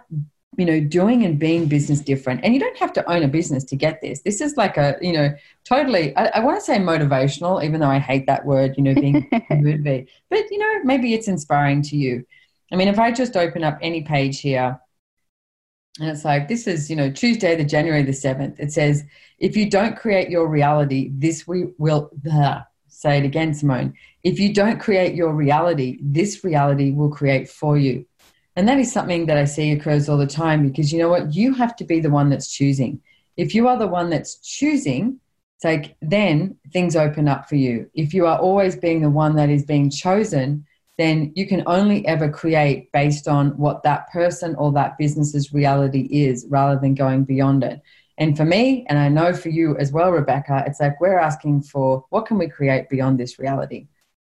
you 0.57 0.65
know, 0.65 0.79
doing 0.79 1.25
and 1.25 1.39
being 1.39 1.67
business 1.67 2.01
different. 2.01 2.41
And 2.43 2.53
you 2.53 2.59
don't 2.59 2.77
have 2.77 2.93
to 2.93 3.11
own 3.11 3.23
a 3.23 3.27
business 3.27 3.63
to 3.65 3.75
get 3.75 4.01
this. 4.01 4.21
This 4.21 4.41
is 4.41 4.55
like 4.57 4.77
a, 4.77 4.97
you 5.01 5.13
know, 5.13 5.33
totally, 5.63 6.15
I, 6.15 6.25
I 6.35 6.39
want 6.41 6.57
to 6.57 6.63
say 6.63 6.77
motivational, 6.77 7.63
even 7.63 7.79
though 7.79 7.89
I 7.89 7.99
hate 7.99 8.27
that 8.27 8.45
word, 8.45 8.75
you 8.77 8.83
know, 8.83 8.93
being 8.93 9.27
motivated. 9.49 10.09
But, 10.29 10.51
you 10.51 10.59
know, 10.59 10.83
maybe 10.83 11.13
it's 11.13 11.27
inspiring 11.27 11.81
to 11.83 11.97
you. 11.97 12.25
I 12.71 12.75
mean, 12.75 12.87
if 12.87 12.99
I 12.99 13.11
just 13.11 13.35
open 13.35 13.63
up 13.63 13.77
any 13.81 14.01
page 14.03 14.41
here, 14.41 14.79
and 15.99 16.09
it's 16.09 16.25
like, 16.25 16.47
this 16.47 16.67
is, 16.67 16.89
you 16.89 16.95
know, 16.95 17.09
Tuesday, 17.09 17.55
the 17.55 17.63
January 17.63 18.03
the 18.03 18.11
7th. 18.11 18.59
It 18.59 18.73
says, 18.73 19.05
if 19.39 19.55
you 19.55 19.69
don't 19.69 19.95
create 19.95 20.29
your 20.29 20.47
reality, 20.47 21.11
this 21.13 21.47
we 21.47 21.67
will, 21.77 22.09
blah, 22.13 22.63
say 22.87 23.19
it 23.19 23.25
again, 23.25 23.53
Simone. 23.53 23.93
If 24.25 24.39
you 24.39 24.51
don't 24.51 24.79
create 24.79 25.13
your 25.13 25.31
reality, 25.33 25.99
this 26.01 26.43
reality 26.43 26.91
will 26.91 27.11
create 27.11 27.47
for 27.47 27.77
you. 27.77 28.07
And 28.55 28.67
that 28.67 28.79
is 28.79 28.91
something 28.91 29.27
that 29.27 29.37
I 29.37 29.45
see 29.45 29.71
occurs 29.71 30.09
all 30.09 30.17
the 30.17 30.25
time 30.25 30.67
because 30.67 30.91
you 30.91 30.97
know 30.97 31.09
what? 31.09 31.35
You 31.35 31.53
have 31.53 31.75
to 31.75 31.83
be 31.83 31.99
the 31.99 32.09
one 32.09 32.31
that's 32.31 32.51
choosing. 32.51 33.01
If 33.37 33.53
you 33.53 33.67
are 33.67 33.77
the 33.77 33.85
one 33.85 34.09
that's 34.09 34.37
choosing, 34.37 35.19
it's 35.55 35.63
like 35.63 35.95
then 36.01 36.57
things 36.73 36.95
open 36.95 37.27
up 37.27 37.47
for 37.47 37.55
you. 37.55 37.87
If 37.93 38.15
you 38.15 38.25
are 38.25 38.39
always 38.39 38.75
being 38.75 39.03
the 39.03 39.11
one 39.11 39.35
that 39.35 39.51
is 39.51 39.63
being 39.63 39.91
chosen, 39.91 40.65
then 40.97 41.31
you 41.35 41.45
can 41.45 41.61
only 41.67 42.07
ever 42.07 42.27
create 42.27 42.91
based 42.91 43.27
on 43.27 43.49
what 43.59 43.83
that 43.83 44.09
person 44.11 44.55
or 44.55 44.71
that 44.71 44.97
business's 44.97 45.53
reality 45.53 46.07
is 46.09 46.47
rather 46.49 46.81
than 46.81 46.95
going 46.95 47.25
beyond 47.25 47.63
it. 47.63 47.79
And 48.17 48.35
for 48.35 48.45
me, 48.45 48.87
and 48.89 48.97
I 48.97 49.07
know 49.07 49.33
for 49.33 49.49
you 49.49 49.77
as 49.77 49.91
well, 49.91 50.09
Rebecca, 50.09 50.63
it's 50.65 50.79
like 50.79 50.99
we're 50.99 51.19
asking 51.19 51.61
for 51.61 52.05
what 52.09 52.25
can 52.25 52.39
we 52.39 52.47
create 52.47 52.89
beyond 52.89 53.19
this 53.19 53.37
reality? 53.37 53.85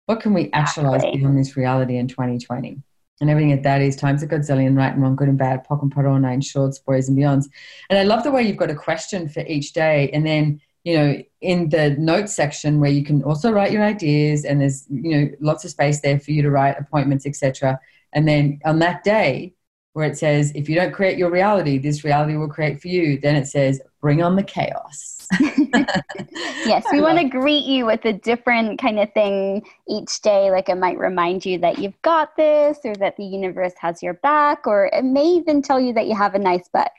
What 0.08 0.22
can 0.22 0.34
we 0.34 0.50
actualize 0.54 1.04
exactly. 1.04 1.20
beyond 1.20 1.38
this 1.38 1.56
reality 1.56 1.98
in 1.98 2.08
2020? 2.08 2.82
And 3.20 3.30
everything 3.30 3.52
at 3.52 3.64
that 3.64 3.82
is 3.82 3.96
times 3.96 4.24
a 4.24 4.28
godzillion, 4.28 4.78
right 4.78 4.94
and 4.94 5.02
wrong, 5.02 5.16
good 5.18 5.28
and 5.28 5.38
bad, 5.38 5.68
POC 5.68 5.82
and 5.82 5.92
POD, 5.92 6.22
nine 6.22 6.40
shorts, 6.40 6.80
boys 6.80 7.10
and 7.10 7.18
beyonds. 7.18 7.46
And 7.90 8.00
I 8.00 8.04
love 8.04 8.24
the 8.24 8.32
way 8.32 8.44
you've 8.44 8.58
got 8.58 8.70
a 8.70 8.76
question 8.76 9.28
for 9.28 9.42
each 9.42 9.74
day. 9.74 10.10
And 10.14 10.26
then, 10.26 10.62
you 10.86 10.98
know, 10.98 11.22
in 11.42 11.70
the 11.70 11.90
notes 11.98 12.34
section 12.34 12.80
where 12.80 12.90
you 12.90 13.04
can 13.04 13.22
also 13.24 13.52
write 13.52 13.74
your 13.74 13.84
ideas 13.84 14.46
and 14.46 14.62
there's, 14.62 14.86
you 14.90 15.12
know, 15.12 15.30
lots 15.42 15.66
of 15.66 15.72
space 15.72 16.00
there 16.00 16.20
for 16.20 16.32
you 16.32 16.42
to 16.42 16.52
write 16.52 16.80
appointments, 16.80 17.26
etc. 17.26 17.78
And 18.14 18.26
then 18.28 18.62
on 18.64 18.80
that 18.80 19.04
day, 19.04 19.56
where 19.98 20.06
it 20.06 20.16
says, 20.16 20.52
if 20.54 20.70
you 20.70 20.76
don't 20.76 20.94
create 20.94 21.18
your 21.18 21.32
reality, 21.32 21.80
this 21.80 22.04
reality 22.04 22.36
will 22.38 22.48
create 22.48 22.80
for 22.80 22.88
you. 22.88 23.20
Then 23.20 23.36
it 23.36 23.48
says, 23.48 23.82
bring 24.00 24.22
on 24.22 24.36
the 24.36 24.44
chaos. 24.44 25.28
yes, 25.40 26.86
we 26.92 27.02
want 27.02 27.18
to 27.18 27.28
greet 27.28 27.66
you 27.66 27.88
with 27.88 28.06
a 28.06 28.14
different 28.14 28.80
kind 28.80 29.00
of 29.00 29.12
thing 29.14 29.66
each 29.88 30.22
day. 30.22 30.52
Like 30.52 30.70
it 30.70 30.76
might 30.76 31.00
remind 31.00 31.48
you 31.48 31.58
that 31.58 31.80
you've 31.80 32.00
got 32.04 32.38
this 32.38 32.78
or 32.86 32.94
that 32.98 33.18
the 33.18 33.26
universe 33.26 33.74
has 33.80 34.04
your 34.04 34.14
back, 34.14 34.68
or 34.68 34.86
it 34.94 35.04
may 35.04 35.26
even 35.26 35.64
tell 35.64 35.80
you 35.80 35.94
that 35.94 36.06
you 36.06 36.16
have 36.16 36.36
a 36.36 36.40
nice 36.40 36.70
butt. 36.72 36.92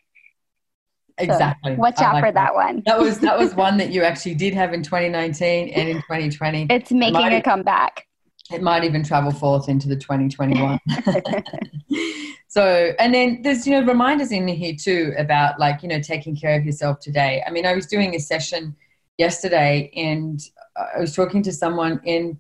Exactly. 1.18 1.76
So 1.76 1.78
watch 1.78 2.00
out 2.00 2.14
like 2.14 2.24
for 2.24 2.32
that. 2.32 2.46
that. 2.46 2.54
one. 2.56 2.82
that 2.86 2.98
was 2.98 3.20
that 3.20 3.38
was 3.38 3.54
one 3.54 3.76
that 3.76 3.92
you 3.92 4.02
actually 4.10 4.34
did 4.34 4.54
have 4.54 4.74
in 4.74 4.82
2019 4.82 5.68
and 5.68 5.88
in 5.88 5.98
2020. 5.98 6.66
It's 6.68 6.90
making 6.90 7.26
it 7.26 7.32
a 7.32 7.42
comeback. 7.42 8.08
It 8.50 8.60
might 8.60 8.82
even 8.82 9.04
travel 9.04 9.30
forth 9.30 9.68
into 9.68 9.86
the 9.86 9.94
2021. 9.94 10.80
so, 12.48 12.92
and 12.98 13.14
then 13.14 13.42
there's, 13.42 13.66
you 13.66 13.72
know, 13.72 13.86
reminders 13.86 14.32
in 14.32 14.48
here 14.48 14.74
too 14.74 15.14
about 15.18 15.58
like, 15.58 15.82
you 15.82 15.88
know, 15.88 16.00
taking 16.00 16.34
care 16.34 16.58
of 16.58 16.64
yourself 16.64 16.98
today. 17.00 17.42
I 17.46 17.50
mean, 17.50 17.66
I 17.66 17.74
was 17.74 17.86
doing 17.86 18.14
a 18.14 18.18
session 18.18 18.74
yesterday 19.18 19.90
and 19.94 20.40
I 20.76 21.00
was 21.00 21.14
talking 21.14 21.42
to 21.42 21.52
someone 21.52 22.00
in, 22.04 22.38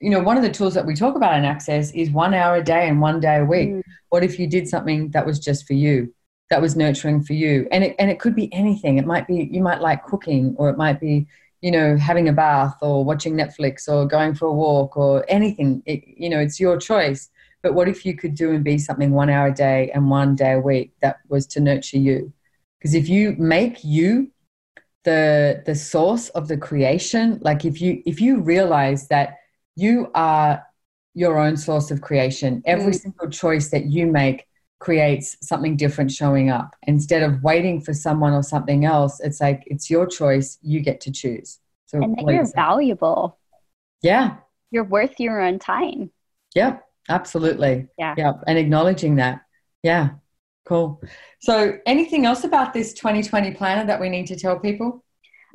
you 0.00 0.10
know, 0.10 0.20
one 0.20 0.36
of 0.36 0.42
the 0.42 0.50
tools 0.50 0.74
that 0.74 0.86
we 0.86 0.94
talk 0.94 1.16
about 1.16 1.38
in 1.38 1.44
Access 1.44 1.90
is 1.92 2.10
one 2.10 2.34
hour 2.34 2.56
a 2.56 2.64
day 2.64 2.88
and 2.88 3.00
one 3.00 3.20
day 3.20 3.38
a 3.38 3.44
week. 3.44 3.70
Mm. 3.70 3.82
What 4.10 4.24
if 4.24 4.38
you 4.38 4.46
did 4.46 4.68
something 4.68 5.10
that 5.10 5.26
was 5.26 5.38
just 5.38 5.66
for 5.66 5.74
you? 5.74 6.14
that 6.50 6.60
was 6.60 6.74
nurturing 6.74 7.22
for 7.22 7.32
you 7.32 7.68
and 7.70 7.84
it, 7.84 7.94
and 8.00 8.10
it 8.10 8.18
could 8.18 8.34
be 8.34 8.52
anything 8.52 8.98
it 8.98 9.06
might 9.06 9.24
be 9.28 9.48
you 9.52 9.62
might 9.62 9.80
like 9.80 10.04
cooking 10.04 10.52
or 10.58 10.68
it 10.68 10.76
might 10.76 10.98
be 10.98 11.24
you 11.60 11.70
know, 11.70 11.96
having 11.96 12.28
a 12.28 12.32
bath 12.32 12.76
or 12.80 13.04
watching 13.04 13.34
Netflix 13.34 13.88
or 13.88 14.06
going 14.06 14.34
for 14.34 14.46
a 14.46 14.52
walk 14.52 14.96
or 14.96 15.24
anything. 15.28 15.82
It, 15.86 16.02
you 16.06 16.28
know, 16.28 16.38
it's 16.38 16.58
your 16.58 16.78
choice. 16.78 17.28
But 17.62 17.74
what 17.74 17.88
if 17.88 18.06
you 18.06 18.16
could 18.16 18.34
do 18.34 18.52
and 18.52 18.64
be 18.64 18.78
something 18.78 19.12
one 19.12 19.30
hour 19.30 19.48
a 19.48 19.54
day 19.54 19.90
and 19.94 20.10
one 20.10 20.34
day 20.34 20.52
a 20.52 20.60
week 20.60 20.92
that 21.02 21.18
was 21.28 21.46
to 21.48 21.60
nurture 21.60 21.98
you? 21.98 22.32
Because 22.78 22.94
if 22.94 23.08
you 23.08 23.36
make 23.38 23.84
you 23.84 24.30
the 25.04 25.62
the 25.66 25.74
source 25.74 26.28
of 26.30 26.48
the 26.48 26.56
creation, 26.56 27.38
like 27.42 27.64
if 27.64 27.80
you 27.80 28.02
if 28.06 28.20
you 28.20 28.40
realize 28.40 29.08
that 29.08 29.36
you 29.76 30.10
are 30.14 30.64
your 31.14 31.38
own 31.38 31.56
source 31.56 31.90
of 31.90 32.00
creation, 32.00 32.62
every 32.64 32.92
mm. 32.92 33.00
single 33.00 33.28
choice 33.28 33.70
that 33.70 33.86
you 33.86 34.06
make 34.06 34.46
creates 34.78 35.36
something 35.42 35.76
different 35.76 36.10
showing 36.10 36.50
up. 36.50 36.74
Instead 36.86 37.22
of 37.22 37.42
waiting 37.42 37.80
for 37.80 37.92
someone 37.92 38.32
or 38.32 38.42
something 38.42 38.84
else, 38.84 39.20
it's 39.20 39.40
like 39.40 39.62
it's 39.66 39.90
your 39.90 40.06
choice. 40.06 40.58
You 40.62 40.80
get 40.80 41.00
to 41.02 41.12
choose. 41.12 41.58
So 41.86 42.02
and 42.02 42.16
that 42.16 42.32
you're 42.32 42.52
valuable. 42.54 43.38
Yeah. 44.02 44.36
You're 44.70 44.84
worth 44.84 45.18
your 45.18 45.40
own 45.40 45.58
time. 45.58 46.10
Yep. 46.54 46.84
Absolutely. 47.10 47.88
Yeah. 47.98 48.14
Yep. 48.16 48.44
And 48.46 48.58
acknowledging 48.58 49.16
that. 49.16 49.42
Yeah. 49.82 50.10
Cool. 50.64 51.02
So 51.40 51.78
anything 51.86 52.26
else 52.26 52.44
about 52.44 52.72
this 52.72 52.92
2020 52.94 53.52
planner 53.52 53.86
that 53.86 54.00
we 54.00 54.08
need 54.08 54.26
to 54.28 54.36
tell 54.36 54.58
people? 54.58 55.04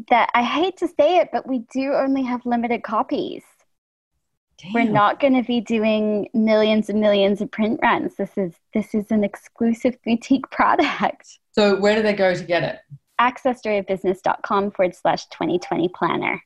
That 0.09 0.29
I 0.33 0.43
hate 0.43 0.77
to 0.77 0.87
say 0.87 1.17
it, 1.17 1.29
but 1.31 1.47
we 1.47 1.59
do 1.71 1.93
only 1.93 2.23
have 2.23 2.45
limited 2.45 2.83
copies. 2.83 3.43
Damn. 4.57 4.73
We're 4.73 4.91
not 4.91 5.19
going 5.19 5.33
to 5.33 5.43
be 5.43 5.61
doing 5.61 6.29
millions 6.33 6.89
and 6.89 6.99
millions 6.99 7.41
of 7.41 7.51
print 7.51 7.79
runs. 7.81 8.15
This 8.15 8.37
is 8.37 8.53
this 8.73 8.93
is 8.93 9.11
an 9.11 9.23
exclusive 9.23 9.97
boutique 10.03 10.49
product. 10.51 11.39
So 11.51 11.79
where 11.79 11.95
do 11.95 12.01
they 12.01 12.13
go 12.13 12.33
to 12.33 12.43
get 12.43 12.63
it? 12.63 12.79
accessjoyofbusiness.com 13.19 14.71
forward 14.71 14.95
slash 14.95 15.25
2020 15.27 15.89
planner. 15.89 16.41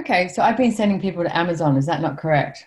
Okay, 0.00 0.28
so 0.28 0.42
I've 0.42 0.56
been 0.56 0.72
sending 0.72 1.00
people 1.00 1.22
to 1.22 1.36
Amazon. 1.36 1.76
Is 1.76 1.86
that 1.86 2.00
not 2.00 2.18
correct? 2.18 2.66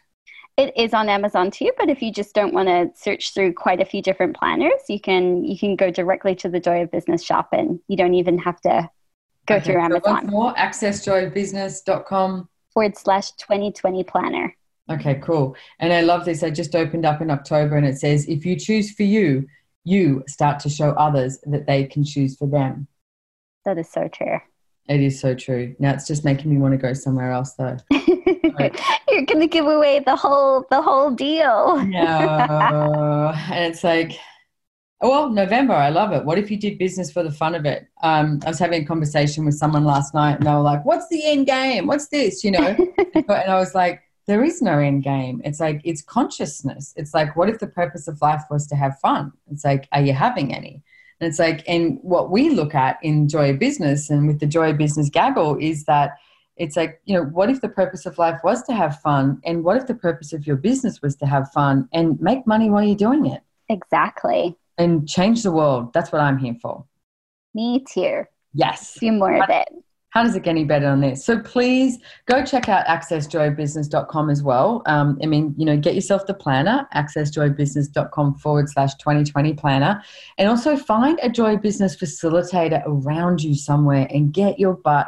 It 0.58 0.74
is 0.76 0.94
on 0.96 1.08
Amazon 1.08 1.52
too, 1.52 1.72
but 1.78 1.88
if 1.88 2.02
you 2.02 2.12
just 2.12 2.34
don't 2.34 2.52
want 2.52 2.68
to 2.68 2.90
search 3.00 3.32
through 3.34 3.54
quite 3.54 3.80
a 3.80 3.86
few 3.86 4.02
different 4.02 4.36
planners, 4.36 4.82
you 4.90 5.00
can 5.00 5.44
you 5.44 5.58
can 5.58 5.76
go 5.76 5.92
directly 5.92 6.34
to 6.36 6.50
the 6.50 6.60
Joy 6.60 6.82
of 6.82 6.92
Business 6.92 7.24
shop 7.24 7.50
and 7.52 7.80
you 7.88 7.96
don't 7.96 8.16
even 8.16 8.40
have 8.40 8.60
to 8.62 8.90
go 9.46 9.56
okay, 9.58 9.66
through 9.66 9.82
Amazon. 9.82 10.26
So 10.26 10.32
more 10.32 10.56
accessjoyofbusiness.com 10.56 12.50
forward 12.74 12.98
slash 12.98 13.32
2020 13.34 14.04
planner. 14.04 14.56
Okay, 14.90 15.16
cool. 15.24 15.56
And 15.80 15.94
I 15.94 16.02
love 16.02 16.26
this. 16.26 16.42
I 16.42 16.50
just 16.50 16.74
opened 16.74 17.06
up 17.06 17.22
in 17.22 17.30
October 17.30 17.78
and 17.78 17.86
it 17.86 18.00
says, 18.00 18.28
if 18.28 18.46
you 18.46 18.56
choose 18.56 18.92
for 18.92 19.04
you, 19.04 19.46
you 19.84 20.24
start 20.28 20.60
to 20.62 20.70
show 20.70 20.92
others 20.92 21.40
that 21.46 21.68
they 21.68 21.86
can 21.86 22.04
choose 22.04 22.36
for 22.36 22.48
them. 22.48 22.88
That 23.66 23.78
is 23.78 23.90
so 23.90 24.08
true. 24.08 24.40
It 24.88 25.02
is 25.02 25.20
so 25.20 25.36
true. 25.36 25.76
Now 25.80 25.94
it's 25.94 26.08
just 26.08 26.24
making 26.24 26.50
me 26.52 26.58
want 26.58 26.74
to 26.74 26.78
go 26.78 26.94
somewhere 26.94 27.32
else 27.32 27.54
though. 27.54 27.78
You're 27.92 29.26
going 29.26 29.40
to 29.40 29.48
give 29.48 29.68
away 29.68 30.00
the 30.00 30.16
whole 30.16 30.66
the 30.70 30.82
whole 30.82 31.12
deal. 31.12 31.84
no. 31.86 33.34
and 33.52 33.72
it's 33.74 33.84
like 33.84 34.18
well, 35.00 35.30
November, 35.30 35.76
I 35.76 35.90
love 35.90 36.12
it. 36.12 36.26
What 36.26 36.40
if 36.40 36.50
you 36.50 36.58
did 36.58 36.80
business 36.80 37.12
for 37.12 37.22
the 37.22 37.32
fun 37.32 37.54
of 37.54 37.66
it? 37.66 37.88
Um, 38.02 38.40
I 38.46 38.50
was 38.50 38.58
having 38.58 38.82
a 38.82 38.86
conversation 38.86 39.46
with 39.46 39.54
someone 39.54 39.86
last 39.86 40.16
night, 40.16 40.38
and 40.38 40.46
they 40.48 40.52
were 40.52 40.60
like, 40.62 40.84
"What's 40.86 41.08
the 41.10 41.24
end 41.24 41.46
game? 41.46 41.86
What's 41.86 42.08
this?" 42.08 42.44
You 42.44 42.52
know, 42.52 42.76
and 43.14 43.30
I 43.30 43.60
was 43.60 43.76
like, 43.76 44.02
"There 44.26 44.44
is 44.44 44.60
no 44.62 44.80
end 44.80 45.04
game. 45.04 45.40
It's 45.46 45.60
like 45.60 45.82
it's 45.84 46.02
consciousness. 46.02 46.94
It's 46.98 47.14
like, 47.14 47.36
what 47.36 47.48
if 47.48 47.60
the 47.60 47.68
purpose 47.68 48.08
of 48.08 48.20
life 48.24 48.42
was 48.50 48.66
to 48.68 48.76
have 48.76 49.00
fun? 49.00 49.34
It's 49.52 49.64
like, 49.64 49.88
are 49.92 50.02
you 50.02 50.14
having 50.14 50.56
any?" 50.56 50.82
And 51.20 51.30
it's 51.30 51.40
like, 51.40 51.64
and 51.68 52.00
what 52.02 52.30
we 52.30 52.50
look 52.50 52.76
at 52.76 53.00
in 53.02 53.28
Joy 53.28 53.52
of 53.52 53.60
Business 53.60 54.10
and 54.10 54.28
with 54.28 54.40
the 54.40 54.46
Joy 54.46 54.72
of 54.72 54.78
Business 54.78 55.10
gaggle 55.10 55.58
is 55.60 55.86
that 55.86 56.18
it's 56.56 56.76
like, 56.76 57.02
you 57.06 57.16
know, 57.16 57.24
what 57.24 57.50
if 57.50 57.62
the 57.62 57.70
purpose 57.70 58.06
of 58.06 58.18
life 58.18 58.40
was 58.44 58.64
to 58.64 58.74
have 58.74 59.00
fun? 59.02 59.40
And 59.46 59.64
what 59.64 59.78
if 59.78 59.88
the 59.88 59.96
purpose 59.96 60.34
of 60.34 60.46
your 60.48 60.56
business 60.56 61.02
was 61.02 61.16
to 61.18 61.26
have 61.26 61.52
fun 61.52 61.88
and 61.94 62.20
make 62.20 62.46
money 62.48 62.70
while 62.70 62.84
you're 62.84 62.96
doing 62.96 63.26
it? 63.28 63.42
Exactly 63.70 64.56
and 64.78 65.08
change 65.08 65.44
the 65.44 65.52
world. 65.52 65.94
That's 65.94 66.12
what 66.12 66.22
I'm 66.22 66.38
here 66.38 66.56
for. 66.62 66.86
Me 67.54 67.84
too. 67.92 68.24
Yes. 68.54 68.98
Do 69.00 69.12
more 69.12 69.42
of 69.44 69.50
it. 69.50 69.68
How 70.18 70.24
does 70.24 70.36
it 70.36 70.42
get 70.42 70.50
any 70.50 70.64
better 70.64 70.90
than 70.90 71.02
this? 71.02 71.24
So 71.24 71.38
please 71.38 72.00
go 72.26 72.44
check 72.44 72.70
out 72.70 72.88
accessjoybusiness.com 72.88 74.32
as 74.32 74.42
well. 74.42 74.82
Um, 74.88 75.20
I 75.22 75.28
mean, 75.28 75.54
you 75.60 75.64
know, 75.64 75.78
get 75.78 75.94
yourself 75.94 76.26
the 76.26 76.34
planner, 76.34 76.88
accessjoybusiness.com 76.96 78.34
forward 78.40 78.68
slash 78.68 78.96
2020 78.96 79.54
planner. 79.54 80.02
And 80.40 80.50
also 80.50 80.76
find 80.76 81.20
a 81.22 81.30
Joy 81.30 81.58
Business 81.58 81.96
facilitator 81.96 82.82
around 82.88 83.44
you 83.44 83.54
somewhere 83.54 84.08
and 84.10 84.34
get 84.34 84.58
your 84.58 84.74
butt 84.74 85.06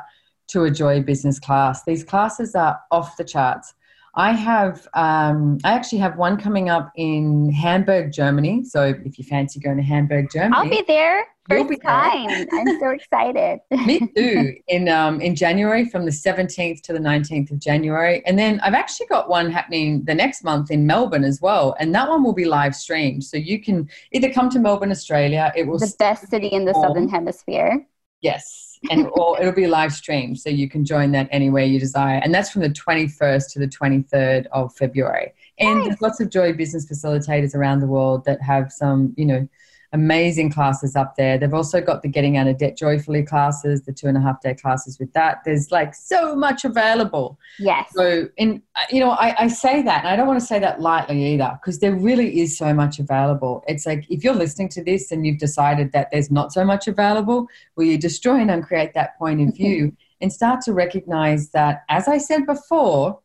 to 0.49 0.65
a 0.65 0.69
Joy 0.69 1.01
Business 1.01 1.39
class. 1.39 1.83
These 1.85 2.03
classes 2.03 2.53
are 2.53 2.79
off 2.91 3.17
the 3.17 3.23
charts. 3.23 3.73
I 4.19 4.33
have, 4.33 4.85
um, 4.95 5.59
I 5.63 5.71
actually 5.71 5.99
have 5.99 6.17
one 6.17 6.35
coming 6.35 6.69
up 6.69 6.91
in 6.97 7.53
Hamburg, 7.53 8.11
Germany. 8.11 8.65
So 8.65 8.93
if 9.05 9.17
you 9.17 9.23
fancy 9.23 9.61
going 9.61 9.77
to 9.77 9.83
Hamburg, 9.83 10.29
Germany, 10.29 10.55
I'll 10.57 10.69
be 10.69 10.83
there. 10.85 11.25
First 11.49 11.69
be 11.69 11.77
time. 11.77 12.27
There. 12.27 12.47
I'm 12.51 12.79
so 12.81 12.89
excited. 12.89 13.59
Me 13.71 13.99
too. 14.17 14.55
In 14.67 14.89
um, 14.89 15.21
in 15.21 15.35
January, 15.35 15.85
from 15.85 16.03
the 16.03 16.11
17th 16.11 16.81
to 16.81 16.91
the 16.91 16.99
19th 16.99 17.51
of 17.51 17.59
January, 17.59 18.21
and 18.25 18.37
then 18.37 18.59
I've 18.59 18.73
actually 18.73 19.07
got 19.07 19.29
one 19.29 19.49
happening 19.49 20.03
the 20.03 20.13
next 20.13 20.43
month 20.43 20.69
in 20.69 20.85
Melbourne 20.85 21.23
as 21.23 21.39
well, 21.41 21.77
and 21.79 21.95
that 21.95 22.09
one 22.09 22.21
will 22.21 22.33
be 22.33 22.45
live 22.45 22.75
streamed. 22.75 23.23
So 23.23 23.37
you 23.37 23.61
can 23.61 23.89
either 24.11 24.33
come 24.33 24.49
to 24.49 24.59
Melbourne, 24.59 24.91
Australia. 24.91 25.53
It 25.55 25.65
will 25.65 25.79
the 25.79 25.95
best 25.97 26.27
city 26.27 26.47
in 26.47 26.65
the 26.65 26.73
southern 26.73 27.07
hemisphere. 27.07 27.87
Yes, 28.19 28.68
and 28.89 29.01
it'll, 29.01 29.37
it'll 29.39 29.53
be 29.53 29.67
live 29.67 29.91
streamed, 29.91 30.39
so 30.39 30.49
you 30.49 30.69
can 30.69 30.85
join 30.85 31.11
that 31.11 31.27
anywhere 31.31 31.63
you 31.63 31.79
desire. 31.79 32.19
And 32.23 32.33
that's 32.33 32.49
from 32.49 32.61
the 32.61 32.69
21st 32.69 33.51
to 33.53 33.59
the 33.59 33.67
23rd 33.67 34.47
of 34.51 34.73
February. 34.75 35.33
And 35.59 35.79
nice. 35.79 35.87
there's 35.87 36.01
lots 36.01 36.19
of 36.21 36.29
Joy 36.29 36.53
Business 36.53 36.85
facilitators 36.85 37.53
around 37.55 37.81
the 37.81 37.87
world 37.87 38.23
that 38.25 38.41
have 38.41 38.71
some, 38.71 39.13
you 39.17 39.25
know, 39.25 39.47
amazing 39.91 40.51
classes 40.51 40.95
up 40.95 41.15
there. 41.15 41.37
They've 41.37 41.53
also 41.53 41.81
got 41.81 42.01
the 42.01 42.07
Getting 42.07 42.37
Out 42.37 42.47
of 42.47 42.57
Debt 42.57 42.77
Joyfully 42.77 43.23
classes, 43.23 43.83
the 43.83 43.91
two 43.91 44.07
and 44.07 44.17
a 44.17 44.21
half 44.21 44.41
day 44.41 44.53
classes 44.53 44.99
with 44.99 45.11
that. 45.13 45.39
There's 45.45 45.71
like 45.71 45.95
so 45.95 46.35
much 46.35 46.63
available. 46.63 47.39
Yes. 47.57 47.89
So, 47.95 48.29
in 48.37 48.61
you 48.91 48.99
know, 48.99 49.11
I, 49.11 49.35
I 49.45 49.47
say 49.47 49.81
that, 49.81 49.99
and 50.03 50.07
I 50.07 50.15
don't 50.15 50.27
want 50.27 50.39
to 50.39 50.45
say 50.45 50.59
that 50.59 50.79
lightly 50.79 51.33
either, 51.33 51.57
because 51.59 51.79
there 51.79 51.95
really 51.95 52.39
is 52.39 52.57
so 52.57 52.73
much 52.73 52.99
available. 52.99 53.63
It's 53.67 53.85
like 53.85 54.05
if 54.09 54.23
you're 54.23 54.35
listening 54.35 54.69
to 54.69 54.83
this 54.83 55.11
and 55.11 55.25
you've 55.25 55.39
decided 55.39 55.91
that 55.93 56.09
there's 56.11 56.29
not 56.29 56.53
so 56.53 56.63
much 56.63 56.87
available, 56.87 57.47
will 57.75 57.85
you 57.85 57.97
destroy 57.97 58.35
and 58.35 58.51
uncreate 58.51 58.93
that 58.93 59.17
point 59.17 59.41
of 59.41 59.55
view 59.55 59.87
mm-hmm. 59.87 59.95
and 60.21 60.31
start 60.31 60.61
to 60.61 60.73
recognize 60.73 61.49
that, 61.49 61.83
as 61.89 62.07
I 62.07 62.19
said 62.19 62.45
before, 62.45 63.19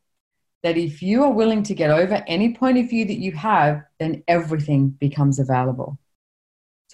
that 0.63 0.79
if 0.79 1.03
you 1.03 1.23
are 1.23 1.31
willing 1.31 1.63
to 1.63 1.75
get 1.75 1.91
over 1.91 2.25
any 2.27 2.55
point 2.55 2.79
of 2.79 2.89
view 2.89 3.05
that 3.05 3.19
you 3.19 3.33
have, 3.33 3.83
then 4.01 4.25
everything 4.27 4.89
becomes 4.89 5.39
available. 5.39 5.99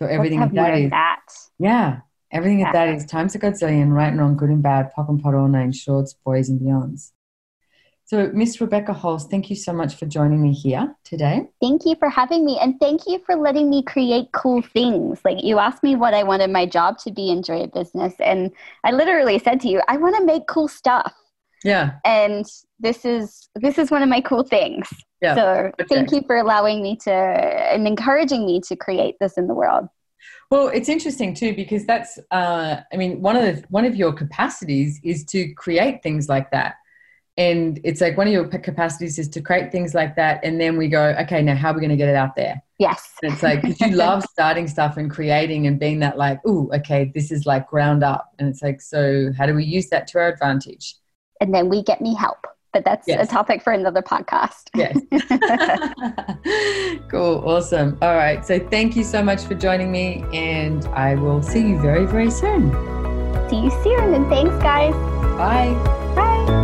So 0.00 0.06
everything 0.06 0.40
Let's 0.40 0.54
that 0.54 0.78
is 0.78 0.90
that. 0.90 1.20
Yeah. 1.58 2.00
Everything 2.32 2.62
at 2.62 2.72
that 2.72 2.88
is 2.88 3.04
times 3.04 3.34
a 3.34 3.38
godzillion, 3.38 3.92
right 3.92 4.08
and 4.08 4.18
wrong, 4.18 4.36
good 4.36 4.48
and 4.48 4.62
bad, 4.62 4.92
POC 4.96 5.08
and 5.10 5.22
POD, 5.22 5.34
all 5.34 5.48
nine 5.48 5.72
shorts, 5.72 6.14
boys 6.14 6.48
and 6.48 6.60
beyonds. 6.60 7.10
So, 8.04 8.30
Miss 8.32 8.60
Rebecca 8.60 8.92
Hulse, 8.92 9.28
thank 9.30 9.50
you 9.50 9.56
so 9.56 9.72
much 9.72 9.96
for 9.96 10.06
joining 10.06 10.42
me 10.42 10.52
here 10.52 10.96
today. 11.04 11.48
Thank 11.60 11.82
you 11.84 11.96
for 11.96 12.08
having 12.08 12.46
me. 12.46 12.58
And 12.60 12.80
thank 12.80 13.02
you 13.06 13.20
for 13.26 13.36
letting 13.36 13.68
me 13.68 13.82
create 13.82 14.32
cool 14.32 14.62
things. 14.62 15.20
Like, 15.24 15.44
you 15.44 15.58
asked 15.58 15.82
me 15.82 15.96
what 15.96 16.14
I 16.14 16.22
wanted 16.22 16.50
my 16.50 16.66
job 16.66 16.98
to 17.00 17.12
be 17.12 17.30
in 17.30 17.42
Joy 17.42 17.66
Business. 17.66 18.14
And 18.20 18.52
I 18.84 18.92
literally 18.92 19.38
said 19.38 19.60
to 19.60 19.68
you, 19.68 19.82
I 19.86 19.96
want 19.96 20.16
to 20.16 20.24
make 20.24 20.46
cool 20.46 20.66
stuff. 20.66 21.12
Yeah. 21.64 21.98
And 22.04 22.46
this 22.78 23.04
is 23.04 23.48
this 23.54 23.78
is 23.78 23.90
one 23.90 24.02
of 24.02 24.08
my 24.08 24.20
cool 24.20 24.42
things. 24.42 24.88
Yeah. 25.20 25.34
So 25.34 25.72
okay. 25.80 25.94
thank 25.94 26.12
you 26.12 26.22
for 26.26 26.38
allowing 26.38 26.82
me 26.82 26.96
to 27.04 27.12
and 27.12 27.86
encouraging 27.86 28.46
me 28.46 28.60
to 28.62 28.76
create 28.76 29.16
this 29.20 29.36
in 29.36 29.46
the 29.46 29.54
world. 29.54 29.88
Well, 30.50 30.68
it's 30.68 30.88
interesting 30.88 31.34
too 31.34 31.54
because 31.54 31.86
that's 31.86 32.18
uh, 32.30 32.80
I 32.92 32.96
mean 32.96 33.20
one 33.20 33.36
of 33.36 33.42
the 33.42 33.64
one 33.68 33.84
of 33.84 33.94
your 33.94 34.12
capacities 34.12 35.00
is 35.04 35.24
to 35.26 35.52
create 35.54 36.02
things 36.02 36.28
like 36.28 36.50
that. 36.50 36.76
And 37.36 37.80
it's 37.84 38.00
like 38.00 38.18
one 38.18 38.26
of 38.26 38.32
your 38.32 38.46
capacities 38.48 39.18
is 39.18 39.28
to 39.30 39.40
create 39.40 39.72
things 39.72 39.94
like 39.94 40.16
that, 40.16 40.40
and 40.42 40.60
then 40.60 40.76
we 40.76 40.88
go, 40.88 41.14
okay, 41.20 41.40
now 41.40 41.54
how 41.54 41.70
are 41.70 41.74
we 41.74 41.80
going 41.80 41.90
to 41.90 41.96
get 41.96 42.08
it 42.08 42.16
out 42.16 42.36
there? 42.36 42.60
Yes. 42.78 43.14
And 43.22 43.32
it's 43.32 43.42
like 43.42 43.62
you 43.80 43.90
love 43.96 44.24
starting 44.24 44.66
stuff 44.66 44.98
and 44.98 45.10
creating 45.10 45.66
and 45.66 45.78
being 45.78 46.00
that 46.00 46.18
like, 46.18 46.40
oh, 46.44 46.68
okay, 46.74 47.10
this 47.14 47.30
is 47.30 47.46
like 47.46 47.68
ground 47.68 48.02
up, 48.02 48.34
and 48.38 48.48
it's 48.48 48.62
like, 48.62 48.82
so 48.82 49.32
how 49.38 49.46
do 49.46 49.54
we 49.54 49.64
use 49.64 49.88
that 49.88 50.06
to 50.08 50.18
our 50.18 50.28
advantage? 50.28 50.96
And 51.40 51.54
then 51.54 51.68
we 51.68 51.82
get 51.82 52.00
me 52.00 52.14
help. 52.14 52.46
But 52.72 52.84
that's 52.84 53.08
yes. 53.08 53.26
a 53.26 53.30
topic 53.30 53.62
for 53.62 53.72
another 53.72 54.00
podcast. 54.00 54.70
Yes. 54.76 54.96
cool. 57.10 57.42
Awesome. 57.44 57.98
All 58.00 58.14
right. 58.14 58.46
So 58.46 58.60
thank 58.60 58.94
you 58.94 59.02
so 59.02 59.22
much 59.22 59.42
for 59.42 59.54
joining 59.56 59.90
me, 59.90 60.24
and 60.32 60.86
I 60.86 61.16
will 61.16 61.42
see 61.42 61.60
you 61.60 61.80
very, 61.80 62.06
very 62.06 62.30
soon. 62.30 62.70
See 63.50 63.60
you 63.60 63.70
soon. 63.82 64.14
And 64.14 64.28
thanks, 64.28 64.54
guys. 64.62 64.94
Bye. 65.36 65.74
Bye. 66.14 66.59